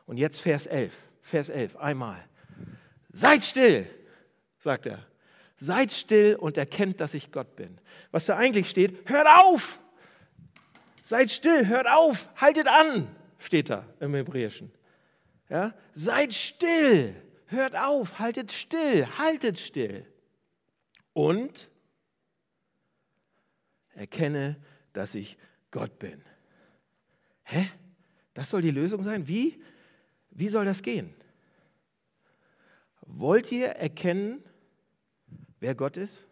Und 0.05 0.17
jetzt 0.17 0.41
Vers 0.41 0.65
11, 0.65 0.93
Vers 1.21 1.49
11, 1.49 1.75
einmal. 1.77 2.23
Seid 3.11 3.43
still, 3.43 3.87
sagt 4.57 4.85
er. 4.85 5.05
Seid 5.57 5.91
still 5.91 6.35
und 6.35 6.57
erkennt, 6.57 6.99
dass 6.99 7.13
ich 7.13 7.31
Gott 7.31 7.55
bin. 7.55 7.77
Was 8.11 8.25
da 8.25 8.37
eigentlich 8.37 8.69
steht, 8.69 9.07
hört 9.07 9.27
auf! 9.27 9.79
Seid 11.03 11.29
still, 11.31 11.67
hört 11.67 11.87
auf, 11.87 12.29
haltet 12.37 12.67
an, 12.67 13.07
steht 13.37 13.69
da 13.69 13.85
im 13.99 14.13
Hebräischen. 14.15 14.71
Ja? 15.49 15.73
Seid 15.93 16.33
still, 16.33 17.15
hört 17.47 17.75
auf, 17.75 18.19
haltet 18.19 18.51
still, 18.51 19.05
haltet 19.17 19.59
still. 19.59 20.05
Und 21.13 21.69
erkenne, 23.95 24.57
dass 24.93 25.15
ich 25.15 25.37
Gott 25.71 25.99
bin. 25.99 26.21
Hä? 27.43 27.69
Das 28.33 28.49
soll 28.49 28.61
die 28.61 28.71
Lösung 28.71 29.03
sein? 29.03 29.27
Wie? 29.27 29.61
Wie 30.31 30.47
soll 30.47 30.65
das 30.65 30.81
gehen? 30.81 31.13
Wollt 33.01 33.51
ihr 33.51 33.67
erkennen, 33.67 34.43
wer 35.59 35.75
Gott 35.75 35.97
ist? 35.97 36.23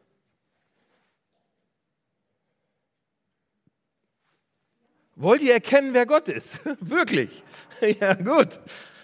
Wollt 5.15 5.41
ihr 5.41 5.51
erkennen, 5.51 5.93
wer 5.93 6.05
Gott 6.05 6.29
ist? 6.29 6.61
Wirklich? 6.79 7.43
ja, 7.99 8.13
gut. 8.13 8.59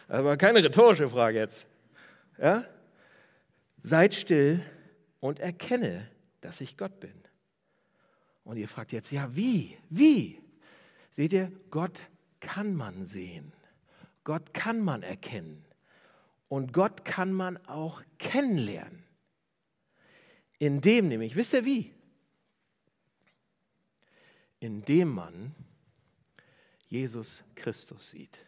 Aber 0.08 0.38
keine 0.38 0.64
rhetorische 0.64 1.10
Frage 1.10 1.40
jetzt. 1.40 1.68
Ja? 2.38 2.64
Seid 3.82 4.16
still 4.16 4.64
und 5.20 5.42
erkenne, 5.42 6.10
dass 6.40 6.62
ich 6.62 6.78
Gott 6.78 7.02
bin. 7.02 7.25
Und 8.46 8.58
ihr 8.58 8.70
fragt 8.70 8.94
jetzt, 8.94 9.12
ja, 9.12 9.36
wie? 9.36 9.76
Wie? 9.90 10.40
Seht 11.12 11.34
ihr, 11.34 11.52
Gott 11.72 12.00
kann 12.40 12.76
man 12.76 13.04
sehen. 13.04 13.52
Gott 14.24 14.54
kann 14.54 14.82
man 14.82 15.04
erkennen. 15.04 15.66
Und 16.48 16.72
Gott 16.72 17.04
kann 17.04 17.34
man 17.34 17.58
auch 17.66 18.02
kennenlernen. 18.20 19.04
Indem 20.60 21.10
nämlich, 21.10 21.36
wisst 21.36 21.54
ihr 21.54 21.66
wie? 21.66 21.92
Indem 24.60 25.10
man 25.10 25.56
Jesus 26.88 27.44
Christus 27.56 28.12
sieht. 28.12 28.46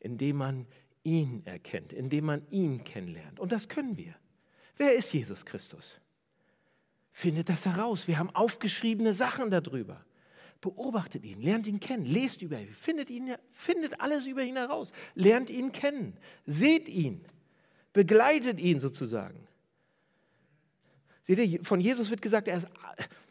Indem 0.00 0.36
man 0.36 0.66
ihn 1.04 1.44
erkennt, 1.44 1.92
indem 1.92 2.24
man 2.24 2.50
ihn 2.50 2.82
kennenlernt. 2.82 3.40
Und 3.40 3.52
das 3.52 3.68
können 3.68 3.96
wir. 3.96 4.14
Wer 4.76 4.94
ist 4.94 5.12
Jesus 5.12 5.44
Christus? 5.44 5.98
Findet 7.12 7.48
das 7.48 7.66
heraus. 7.66 8.08
Wir 8.08 8.18
haben 8.18 8.30
aufgeschriebene 8.30 9.12
Sachen 9.12 9.50
darüber. 9.50 10.04
Beobachtet 10.60 11.24
ihn, 11.24 11.42
lernt 11.42 11.66
ihn 11.66 11.80
kennen, 11.80 12.06
lest 12.06 12.40
über 12.40 12.58
ihn, 12.58 12.72
findet, 12.72 13.10
ihn, 13.10 13.34
findet 13.50 14.00
alles 14.00 14.26
über 14.26 14.42
ihn 14.44 14.56
heraus, 14.56 14.92
lernt 15.16 15.50
ihn 15.50 15.72
kennen, 15.72 16.16
seht 16.46 16.88
ihn, 16.88 17.24
begleitet 17.92 18.60
ihn 18.60 18.78
sozusagen. 18.78 19.40
Seht 21.22 21.38
ihr, 21.40 21.64
von 21.64 21.80
Jesus 21.80 22.10
wird 22.10 22.22
gesagt, 22.22 22.46
ist, 22.46 22.68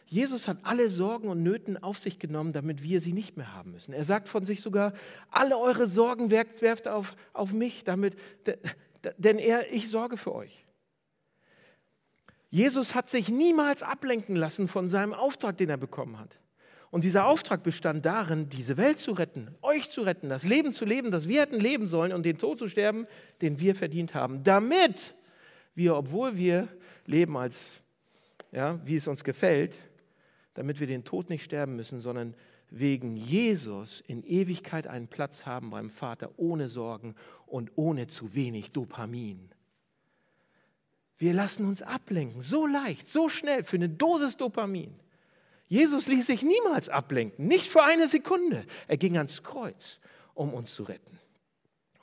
Jesus 0.07 0.49
hat 0.49 0.57
alle 0.63 0.89
Sorgen 0.89 1.29
und 1.29 1.41
Nöten 1.41 1.81
auf 1.81 1.97
sich 1.97 2.19
genommen, 2.19 2.51
damit 2.51 2.83
wir 2.83 2.99
sie 2.99 3.13
nicht 3.13 3.37
mehr 3.37 3.53
haben 3.53 3.71
müssen. 3.71 3.93
Er 3.93 4.03
sagt 4.03 4.27
von 4.27 4.45
sich 4.45 4.59
sogar, 4.59 4.91
alle 5.29 5.57
eure 5.57 5.87
Sorgen 5.87 6.31
werft, 6.31 6.89
auf, 6.89 7.15
auf 7.31 7.53
mich, 7.53 7.85
damit, 7.85 8.17
denn 9.17 9.39
er, 9.39 9.71
ich 9.71 9.89
sorge 9.89 10.17
für 10.17 10.35
euch. 10.35 10.65
Jesus 12.51 12.95
hat 12.95 13.09
sich 13.09 13.29
niemals 13.29 13.81
ablenken 13.81 14.35
lassen 14.35 14.67
von 14.67 14.89
seinem 14.89 15.13
Auftrag, 15.13 15.57
den 15.57 15.69
er 15.69 15.77
bekommen 15.77 16.19
hat. 16.19 16.37
Und 16.91 17.05
dieser 17.05 17.25
Auftrag 17.25 17.63
bestand 17.63 18.05
darin, 18.05 18.49
diese 18.49 18.75
Welt 18.75 18.99
zu 18.99 19.13
retten, 19.13 19.55
euch 19.61 19.89
zu 19.89 20.01
retten, 20.01 20.27
das 20.27 20.43
Leben 20.43 20.73
zu 20.73 20.83
leben, 20.83 21.09
das 21.09 21.29
wir 21.29 21.39
hätten 21.41 21.61
leben 21.61 21.87
sollen 21.87 22.11
und 22.11 22.25
den 22.25 22.37
Tod 22.37 22.59
zu 22.59 22.67
sterben, 22.67 23.07
den 23.41 23.61
wir 23.61 23.73
verdient 23.73 24.13
haben, 24.13 24.43
damit 24.43 25.15
wir, 25.73 25.95
obwohl 25.95 26.35
wir 26.35 26.67
leben 27.05 27.37
als, 27.37 27.81
ja, 28.51 28.79
wie 28.85 28.97
es 28.97 29.07
uns 29.07 29.23
gefällt, 29.23 29.77
damit 30.53 30.81
wir 30.81 30.87
den 30.87 31.05
Tod 31.05 31.29
nicht 31.29 31.45
sterben 31.45 31.77
müssen, 31.77 32.01
sondern 32.01 32.35
wegen 32.69 33.15
Jesus 33.15 34.01
in 34.01 34.23
Ewigkeit 34.23 34.87
einen 34.87 35.07
Platz 35.07 35.45
haben 35.45 35.69
beim 35.69 35.89
Vater 35.89 36.31
ohne 36.35 36.67
Sorgen 36.67 37.15
und 37.45 37.71
ohne 37.75 38.07
zu 38.07 38.33
wenig 38.33 38.73
Dopamin. 38.73 39.49
Wir 41.21 41.35
lassen 41.35 41.67
uns 41.67 41.83
ablenken, 41.83 42.41
so 42.41 42.65
leicht, 42.65 43.07
so 43.07 43.29
schnell 43.29 43.63
für 43.63 43.75
eine 43.75 43.89
Dosis 43.89 44.37
Dopamin. 44.37 44.91
Jesus 45.67 46.07
ließ 46.07 46.25
sich 46.25 46.41
niemals 46.41 46.89
ablenken, 46.89 47.45
nicht 47.45 47.69
für 47.69 47.83
eine 47.83 48.07
Sekunde. 48.07 48.65
Er 48.87 48.97
ging 48.97 49.15
ans 49.17 49.43
Kreuz, 49.43 49.99
um 50.33 50.51
uns 50.51 50.73
zu 50.73 50.81
retten, 50.81 51.19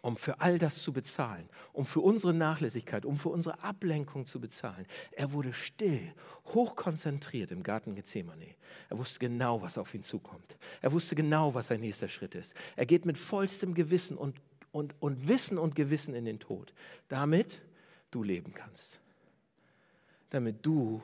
um 0.03 0.17
für 0.17 0.41
all 0.41 0.61
das 0.61 0.81
zu 0.81 0.93
bezahlen, 0.93 1.49
um 1.73 1.85
für 1.85 1.99
unsere 1.99 2.33
Nachlässigkeit, 2.33 3.05
um 3.05 3.19
für 3.19 3.31
unsere 3.31 3.61
Ablenkung 3.61 4.25
zu 4.25 4.39
bezahlen. 4.39 4.87
Er 5.11 5.33
wurde 5.33 5.53
still, 5.53 6.15
hochkonzentriert 6.55 7.51
im 7.51 7.65
Garten 7.65 7.97
Gethsemane. 7.97 8.55
Er 8.89 8.99
wusste 8.99 9.19
genau, 9.19 9.61
was 9.61 9.79
auf 9.79 9.95
ihn 9.95 10.05
zukommt. 10.05 10.57
Er 10.81 10.93
wusste 10.93 11.17
genau, 11.17 11.55
was 11.55 11.67
sein 11.67 11.81
nächster 11.81 12.09
Schritt 12.09 12.37
ist. 12.37 12.55
Er 12.77 12.87
geht 12.87 13.05
mit 13.05 13.19
vollstem 13.19 13.75
Gewissen 13.75 14.17
und, 14.17 14.37
und, 14.71 14.95
und 15.01 15.27
Wissen 15.27 15.59
und 15.59 15.75
Gewissen 15.75 16.15
in 16.15 16.25
den 16.25 16.39
Tod, 16.39 16.73
damit 17.09 17.63
du 18.13 18.23
leben 18.23 18.55
kannst. 18.55 19.01
Damit 20.31 20.64
du 20.64 21.03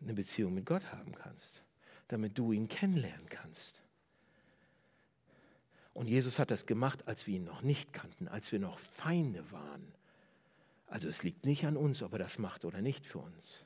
eine 0.00 0.14
Beziehung 0.14 0.54
mit 0.54 0.66
Gott 0.66 0.92
haben 0.92 1.14
kannst, 1.14 1.62
damit 2.08 2.38
du 2.38 2.52
ihn 2.52 2.68
kennenlernen 2.68 3.28
kannst. 3.28 3.80
Und 5.94 6.06
Jesus 6.06 6.38
hat 6.38 6.50
das 6.50 6.66
gemacht, 6.66 7.08
als 7.08 7.26
wir 7.26 7.36
ihn 7.36 7.44
noch 7.44 7.62
nicht 7.62 7.92
kannten, 7.92 8.28
als 8.28 8.52
wir 8.52 8.60
noch 8.60 8.78
Feinde 8.78 9.50
waren. 9.50 9.92
Also 10.86 11.08
es 11.08 11.22
liegt 11.22 11.44
nicht 11.44 11.66
an 11.66 11.76
uns, 11.76 12.02
ob 12.02 12.12
er 12.12 12.18
das 12.20 12.38
macht 12.38 12.64
oder 12.64 12.80
nicht 12.80 13.04
für 13.04 13.18
uns. 13.18 13.64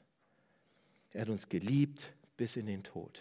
Er 1.13 1.23
hat 1.23 1.29
uns 1.29 1.49
geliebt 1.49 2.15
bis 2.37 2.57
in 2.57 2.67
den 2.67 2.83
Tod. 2.83 3.21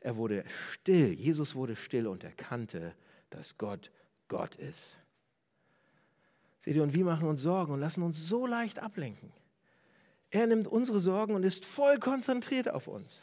Er 0.00 0.16
wurde 0.16 0.44
still, 0.72 1.12
Jesus 1.12 1.54
wurde 1.54 1.76
still 1.76 2.06
und 2.06 2.24
erkannte, 2.24 2.94
dass 3.30 3.58
Gott 3.58 3.90
Gott 4.28 4.56
ist. 4.56 4.96
Seht 6.60 6.76
ihr, 6.76 6.82
und 6.82 6.94
wir 6.94 7.04
machen 7.04 7.28
uns 7.28 7.42
Sorgen 7.42 7.72
und 7.72 7.80
lassen 7.80 8.02
uns 8.02 8.18
so 8.28 8.46
leicht 8.46 8.78
ablenken. 8.78 9.32
Er 10.30 10.46
nimmt 10.46 10.68
unsere 10.68 11.00
Sorgen 11.00 11.34
und 11.34 11.42
ist 11.42 11.64
voll 11.64 11.98
konzentriert 11.98 12.70
auf 12.70 12.86
uns. 12.86 13.22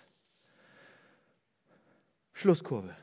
Schlusskurve. 2.33 2.95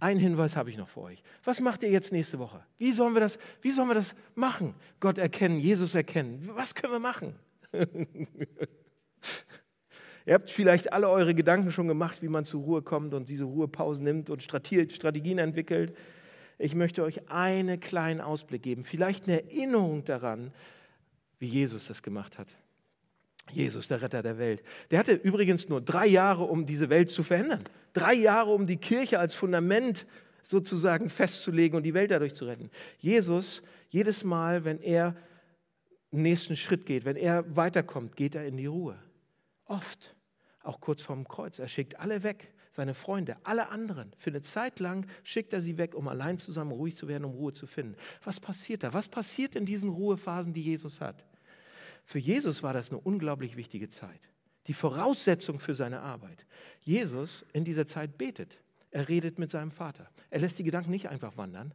Ein 0.00 0.18
Hinweis 0.18 0.56
habe 0.56 0.70
ich 0.70 0.76
noch 0.76 0.88
für 0.88 1.00
euch. 1.02 1.22
Was 1.44 1.60
macht 1.60 1.82
ihr 1.82 1.90
jetzt 1.90 2.12
nächste 2.12 2.38
Woche? 2.38 2.64
Wie 2.78 2.92
sollen 2.92 3.14
wir 3.14 3.20
das, 3.20 3.38
wie 3.62 3.70
sollen 3.70 3.88
wir 3.88 3.94
das 3.94 4.14
machen? 4.34 4.74
Gott 5.00 5.18
erkennen, 5.18 5.58
Jesus 5.58 5.94
erkennen. 5.94 6.50
Was 6.54 6.74
können 6.74 6.92
wir 6.92 7.00
machen? 7.00 7.34
ihr 10.26 10.34
habt 10.34 10.50
vielleicht 10.50 10.92
alle 10.92 11.08
eure 11.08 11.34
Gedanken 11.34 11.72
schon 11.72 11.88
gemacht, 11.88 12.22
wie 12.22 12.28
man 12.28 12.44
zur 12.44 12.62
Ruhe 12.62 12.82
kommt 12.82 13.14
und 13.14 13.28
diese 13.28 13.44
Ruhepausen 13.44 14.04
nimmt 14.04 14.30
und 14.30 14.42
Strategien 14.42 15.38
entwickelt. 15.38 15.96
Ich 16.58 16.74
möchte 16.74 17.02
euch 17.02 17.30
einen 17.30 17.80
kleinen 17.80 18.20
Ausblick 18.20 18.62
geben, 18.62 18.84
vielleicht 18.84 19.28
eine 19.28 19.42
Erinnerung 19.42 20.04
daran, 20.04 20.52
wie 21.38 21.48
Jesus 21.48 21.88
das 21.88 22.02
gemacht 22.02 22.38
hat. 22.38 22.48
Jesus, 23.50 23.88
der 23.88 24.02
Retter 24.02 24.22
der 24.22 24.38
Welt. 24.38 24.62
Der 24.90 24.98
hatte 24.98 25.12
übrigens 25.12 25.68
nur 25.68 25.80
drei 25.80 26.06
Jahre, 26.06 26.44
um 26.44 26.66
diese 26.66 26.88
Welt 26.88 27.10
zu 27.10 27.22
verändern. 27.22 27.64
Drei 27.92 28.14
Jahre, 28.14 28.50
um 28.50 28.66
die 28.66 28.78
Kirche 28.78 29.18
als 29.18 29.34
Fundament 29.34 30.06
sozusagen 30.42 31.10
festzulegen 31.10 31.76
und 31.76 31.82
die 31.82 31.94
Welt 31.94 32.10
dadurch 32.10 32.34
zu 32.34 32.46
retten. 32.46 32.70
Jesus, 32.98 33.62
jedes 33.88 34.24
Mal, 34.24 34.64
wenn 34.64 34.80
er 34.80 35.14
den 36.12 36.22
nächsten 36.22 36.56
Schritt 36.56 36.86
geht, 36.86 37.04
wenn 37.04 37.16
er 37.16 37.56
weiterkommt, 37.56 38.16
geht 38.16 38.34
er 38.34 38.46
in 38.46 38.56
die 38.56 38.66
Ruhe. 38.66 38.98
Oft, 39.66 40.14
auch 40.62 40.80
kurz 40.80 41.02
vorm 41.02 41.26
Kreuz. 41.26 41.58
Er 41.58 41.68
schickt 41.68 41.98
alle 41.98 42.22
weg, 42.22 42.52
seine 42.70 42.94
Freunde, 42.94 43.36
alle 43.44 43.68
anderen. 43.68 44.12
Für 44.18 44.30
eine 44.30 44.42
Zeit 44.42 44.80
lang 44.80 45.06
schickt 45.22 45.52
er 45.52 45.60
sie 45.60 45.78
weg, 45.78 45.94
um 45.94 46.08
allein 46.08 46.38
zusammen 46.38 46.72
ruhig 46.72 46.96
zu 46.96 47.08
werden, 47.08 47.24
um 47.24 47.32
Ruhe 47.32 47.52
zu 47.52 47.66
finden. 47.66 47.96
Was 48.22 48.40
passiert 48.40 48.82
da? 48.82 48.92
Was 48.92 49.08
passiert 49.08 49.54
in 49.56 49.64
diesen 49.64 49.90
Ruhephasen, 49.90 50.52
die 50.52 50.62
Jesus 50.62 51.00
hat? 51.00 51.24
Für 52.04 52.18
Jesus 52.18 52.62
war 52.62 52.72
das 52.72 52.90
eine 52.90 53.00
unglaublich 53.00 53.56
wichtige 53.56 53.88
Zeit. 53.88 54.20
Die 54.66 54.74
Voraussetzung 54.74 55.60
für 55.60 55.74
seine 55.74 56.00
Arbeit. 56.00 56.46
Jesus 56.80 57.44
in 57.52 57.64
dieser 57.64 57.86
Zeit 57.86 58.16
betet. 58.18 58.60
Er 58.90 59.08
redet 59.08 59.38
mit 59.38 59.50
seinem 59.50 59.70
Vater. 59.70 60.08
Er 60.30 60.40
lässt 60.40 60.58
die 60.58 60.64
Gedanken 60.64 60.90
nicht 60.90 61.08
einfach 61.08 61.36
wandern. 61.36 61.74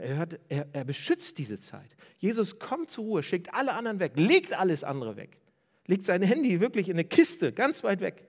er, 0.00 0.16
hört, 0.16 0.40
er, 0.48 0.68
er 0.72 0.84
beschützt 0.84 1.38
diese 1.38 1.60
Zeit. 1.60 1.96
Jesus 2.18 2.58
kommt 2.58 2.90
zur 2.90 3.04
Ruhe, 3.04 3.22
schickt 3.22 3.54
alle 3.54 3.74
anderen 3.74 4.00
weg, 4.00 4.12
legt 4.16 4.52
alles 4.52 4.84
andere 4.84 5.16
weg, 5.16 5.38
legt 5.86 6.04
sein 6.04 6.22
Handy 6.22 6.60
wirklich 6.60 6.88
in 6.88 6.96
eine 6.96 7.04
Kiste, 7.04 7.52
ganz 7.52 7.82
weit 7.84 8.00
weg. 8.00 8.26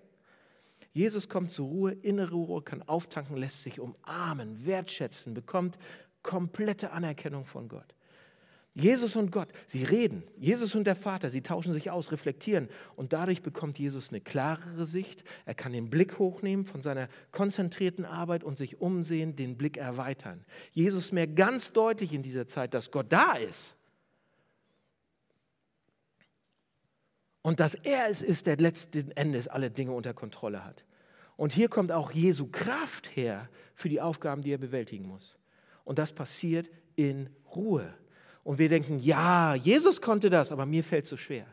Jesus 0.93 1.27
kommt 1.27 1.49
zur 1.49 1.67
Ruhe, 1.67 1.91
innere 1.91 2.35
Ruhe, 2.35 2.61
kann 2.61 2.83
auftanken, 2.83 3.35
lässt 3.37 3.63
sich 3.63 3.79
umarmen, 3.79 4.65
wertschätzen, 4.65 5.33
bekommt 5.33 5.77
komplette 6.21 6.91
Anerkennung 6.91 7.45
von 7.45 7.67
Gott. 7.67 7.95
Jesus 8.75 9.15
und 9.15 9.31
Gott, 9.31 9.49
sie 9.67 9.83
reden. 9.83 10.23
Jesus 10.35 10.73
und 10.73 10.85
der 10.85 10.95
Vater, 10.95 11.29
sie 11.29 11.41
tauschen 11.41 11.73
sich 11.73 11.91
aus, 11.91 12.11
reflektieren. 12.11 12.69
Und 12.95 13.13
dadurch 13.13 13.43
bekommt 13.43 13.77
Jesus 13.77 14.09
eine 14.09 14.19
klarere 14.19 14.85
Sicht. 14.85 15.23
Er 15.45 15.53
kann 15.53 15.73
den 15.73 15.91
Blick 15.91 16.17
hochnehmen 16.17 16.65
von 16.65 16.81
seiner 16.81 17.07
konzentrierten 17.31 18.03
Arbeit 18.03 18.43
und 18.43 18.57
sich 18.57 18.81
umsehen, 18.81 19.35
den 19.35 19.57
Blick 19.57 19.77
erweitern. 19.77 20.43
Jesus 20.71 21.11
merkt 21.11 21.35
ganz 21.35 21.71
deutlich 21.71 22.13
in 22.13 22.23
dieser 22.23 22.47
Zeit, 22.47 22.73
dass 22.73 22.89
Gott 22.89 23.11
da 23.11 23.33
ist. 23.33 23.75
Und 27.43 27.59
dass 27.59 27.75
er 27.75 28.07
es 28.09 28.23
ist, 28.23 28.47
der 28.47 28.57
letzten 28.57 29.11
Endes 29.11 29.47
alle 29.47 29.69
Dinge 29.69 29.91
unter 29.91 30.15
Kontrolle 30.15 30.65
hat. 30.65 30.83
Und 31.35 31.53
hier 31.53 31.69
kommt 31.69 31.91
auch 31.91 32.11
Jesu 32.11 32.47
Kraft 32.47 33.15
her 33.15 33.49
für 33.75 33.89
die 33.89 34.01
Aufgaben, 34.01 34.41
die 34.41 34.51
er 34.51 34.57
bewältigen 34.57 35.07
muss. 35.07 35.37
Und 35.83 35.99
das 35.99 36.13
passiert 36.13 36.71
in 36.95 37.29
Ruhe. 37.53 37.93
Und 38.43 38.59
wir 38.59 38.69
denken, 38.69 38.99
ja, 38.99 39.55
Jesus 39.55 40.01
konnte 40.01 40.29
das, 40.29 40.51
aber 40.51 40.65
mir 40.65 40.83
fällt 40.83 41.05
es 41.05 41.09
so 41.09 41.17
schwer. 41.17 41.45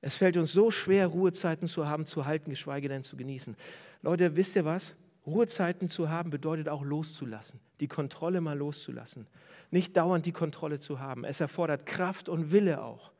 Es 0.00 0.16
fällt 0.16 0.36
uns 0.36 0.52
so 0.52 0.70
schwer, 0.70 1.06
Ruhezeiten 1.06 1.68
zu 1.68 1.88
haben, 1.88 2.06
zu 2.06 2.26
halten, 2.26 2.50
geschweige 2.50 2.88
denn 2.88 3.04
zu 3.04 3.16
genießen. 3.16 3.56
Leute, 4.02 4.36
wisst 4.36 4.56
ihr 4.56 4.64
was? 4.64 4.96
Ruhezeiten 5.26 5.88
zu 5.88 6.10
haben 6.10 6.30
bedeutet 6.30 6.68
auch 6.68 6.82
loszulassen, 6.82 7.58
die 7.80 7.88
Kontrolle 7.88 8.42
mal 8.42 8.56
loszulassen. 8.56 9.26
Nicht 9.70 9.96
dauernd 9.96 10.26
die 10.26 10.32
Kontrolle 10.32 10.78
zu 10.78 11.00
haben. 11.00 11.24
Es 11.24 11.40
erfordert 11.40 11.86
Kraft 11.86 12.28
und 12.28 12.52
Wille 12.52 12.82
auch. 12.82 13.12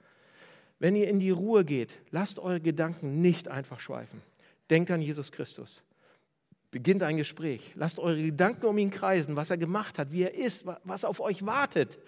Wenn 0.79 0.97
ihr 0.97 1.09
in 1.09 1.20
die 1.20 1.31
Ruhe 1.31 1.64
geht, 1.64 1.99
lasst 2.11 2.39
eure 2.39 2.61
Gedanken 2.61 3.22
nicht 3.22 3.49
einfach 3.49 3.81
schweifen. 3.81 4.20
Denkt 4.68 4.91
an 4.91 5.01
Jesus 5.01 5.33
Christus. 5.33 5.83
Beginnt 6.75 7.05
ein 7.05 7.16
Gespräch. 7.16 7.70
Lasst 7.77 8.01
eure 8.01 8.20
Gedanken 8.20 8.66
um 8.66 8.77
ihn 8.79 8.91
kreisen, 8.91 9.37
was 9.37 9.49
er 9.49 9.57
gemacht 9.59 9.97
hat, 9.97 10.11
wie 10.11 10.22
er 10.22 10.35
ist, 10.35 10.64
was 10.83 11.05
auf 11.05 11.20
euch 11.20 11.47
wartet. 11.47 12.01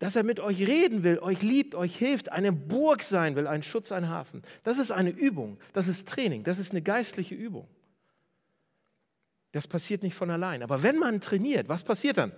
Dass 0.00 0.16
er 0.16 0.24
mit 0.24 0.40
euch 0.40 0.66
reden 0.66 1.04
will, 1.04 1.20
euch 1.20 1.40
liebt, 1.42 1.76
euch 1.76 1.96
hilft, 1.96 2.32
eine 2.32 2.50
Burg 2.50 3.00
sein 3.00 3.36
will, 3.36 3.46
ein 3.46 3.62
Schutz, 3.62 3.92
ein 3.92 4.08
Hafen. 4.08 4.42
Das 4.64 4.76
ist 4.76 4.90
eine 4.90 5.10
Übung, 5.10 5.56
das 5.72 5.86
ist 5.86 6.08
Training, 6.08 6.42
das 6.42 6.58
ist 6.58 6.72
eine 6.72 6.82
geistliche 6.82 7.36
Übung. 7.36 7.68
Das 9.52 9.68
passiert 9.68 10.02
nicht 10.02 10.16
von 10.16 10.32
allein. 10.32 10.64
Aber 10.64 10.82
wenn 10.82 10.98
man 10.98 11.20
trainiert, 11.20 11.68
was 11.68 11.84
passiert 11.84 12.18
dann? 12.18 12.32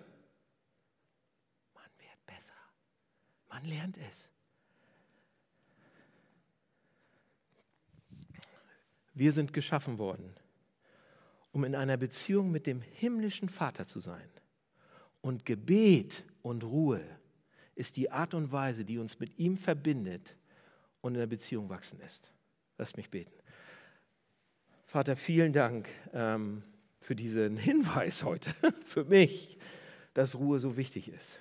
Man 1.72 1.90
wird 1.96 2.26
besser. 2.26 2.52
Man 3.48 3.64
lernt 3.64 3.96
es. 4.06 4.28
Wir 9.14 9.32
sind 9.32 9.54
geschaffen 9.54 9.96
worden, 9.96 10.34
um 11.52 11.64
in 11.64 11.74
einer 11.74 11.96
Beziehung 11.96 12.50
mit 12.50 12.66
dem 12.66 12.80
himmlischen 12.80 13.48
Vater 13.48 13.86
zu 13.86 14.00
sein. 14.00 14.28
Und 15.20 15.44
Gebet 15.44 16.24
und 16.42 16.64
Ruhe 16.64 17.02
ist 17.74 17.96
die 17.96 18.10
Art 18.10 18.34
und 18.34 18.52
Weise, 18.52 18.84
die 18.84 18.98
uns 18.98 19.18
mit 19.18 19.38
ihm 19.38 19.56
verbindet 19.56 20.36
und 21.00 21.14
in 21.14 21.20
der 21.20 21.26
Beziehung 21.26 21.68
wachsen 21.68 21.98
lässt. 21.98 22.30
Lass 22.78 22.96
mich 22.96 23.10
beten. 23.10 23.32
Vater, 24.86 25.16
vielen 25.16 25.52
Dank 25.52 25.88
ähm, 26.12 26.62
für 27.00 27.14
diesen 27.14 27.56
Hinweis 27.58 28.24
heute, 28.24 28.50
für 28.84 29.04
mich, 29.04 29.58
dass 30.14 30.34
Ruhe 30.34 30.58
so 30.58 30.76
wichtig 30.76 31.08
ist. 31.08 31.40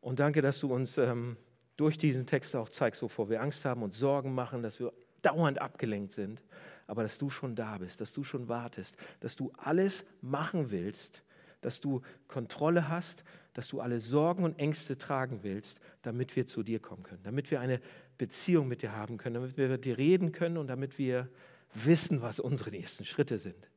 Und 0.00 0.18
danke, 0.18 0.40
dass 0.40 0.58
du 0.60 0.72
uns 0.72 0.96
ähm, 0.96 1.36
durch 1.76 1.98
diesen 1.98 2.26
Text 2.26 2.56
auch 2.56 2.68
zeigst, 2.68 3.02
wovor 3.02 3.28
wir 3.28 3.42
Angst 3.42 3.64
haben 3.64 3.82
und 3.82 3.94
Sorgen 3.94 4.34
machen, 4.34 4.62
dass 4.62 4.80
wir 4.80 4.92
dauernd 5.22 5.60
abgelenkt 5.60 6.12
sind, 6.12 6.42
aber 6.90 7.04
dass 7.04 7.18
du 7.18 7.30
schon 7.30 7.54
da 7.54 7.78
bist, 7.78 8.00
dass 8.00 8.12
du 8.12 8.24
schon 8.24 8.48
wartest, 8.48 8.96
dass 9.20 9.36
du 9.36 9.52
alles 9.56 10.04
machen 10.20 10.70
willst, 10.70 11.22
dass 11.60 11.80
du 11.80 12.02
Kontrolle 12.26 12.88
hast, 12.88 13.22
dass 13.52 13.68
du 13.68 13.80
alle 13.80 14.00
Sorgen 14.00 14.42
und 14.42 14.58
Ängste 14.58 14.98
tragen 14.98 15.40
willst, 15.42 15.78
damit 16.02 16.34
wir 16.34 16.46
zu 16.46 16.64
dir 16.64 16.80
kommen 16.80 17.04
können, 17.04 17.22
damit 17.22 17.50
wir 17.52 17.60
eine 17.60 17.80
Beziehung 18.18 18.66
mit 18.66 18.82
dir 18.82 18.92
haben 18.92 19.18
können, 19.18 19.34
damit 19.34 19.56
wir 19.56 19.68
mit 19.68 19.84
dir 19.84 19.98
reden 19.98 20.32
können 20.32 20.56
und 20.56 20.66
damit 20.66 20.98
wir 20.98 21.28
wissen, 21.74 22.22
was 22.22 22.40
unsere 22.40 22.70
nächsten 22.70 23.04
Schritte 23.04 23.38
sind. 23.38 23.68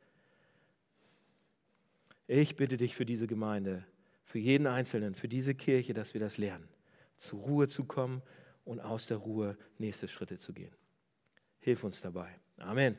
Ich 2.26 2.55
bitte 2.55 2.78
dich 2.78 2.95
für 2.95 3.05
diese 3.05 3.28
Gemeinde, 3.28 3.86
für 4.24 4.39
jeden 4.39 4.66
Einzelnen, 4.66 5.14
für 5.14 5.28
diese 5.28 5.53
Kirche, 5.53 5.93
dass 5.93 6.16
wir 6.16 6.22
das 6.22 6.39
lernen, 6.39 6.68
zur 7.20 7.41
Ruhe 7.41 7.68
zu 7.68 7.86
kommen 7.86 8.24
und 8.66 8.80
aus 8.80 9.05
der 9.05 9.18
Ruhe 9.18 9.55
nächste 9.78 10.07
Schritte 10.07 10.39
zu 10.39 10.51
gehen. 10.51 10.74
Hilf 11.59 11.84
uns 11.84 12.01
dabei. 12.01 12.43
Amen. 12.62 12.97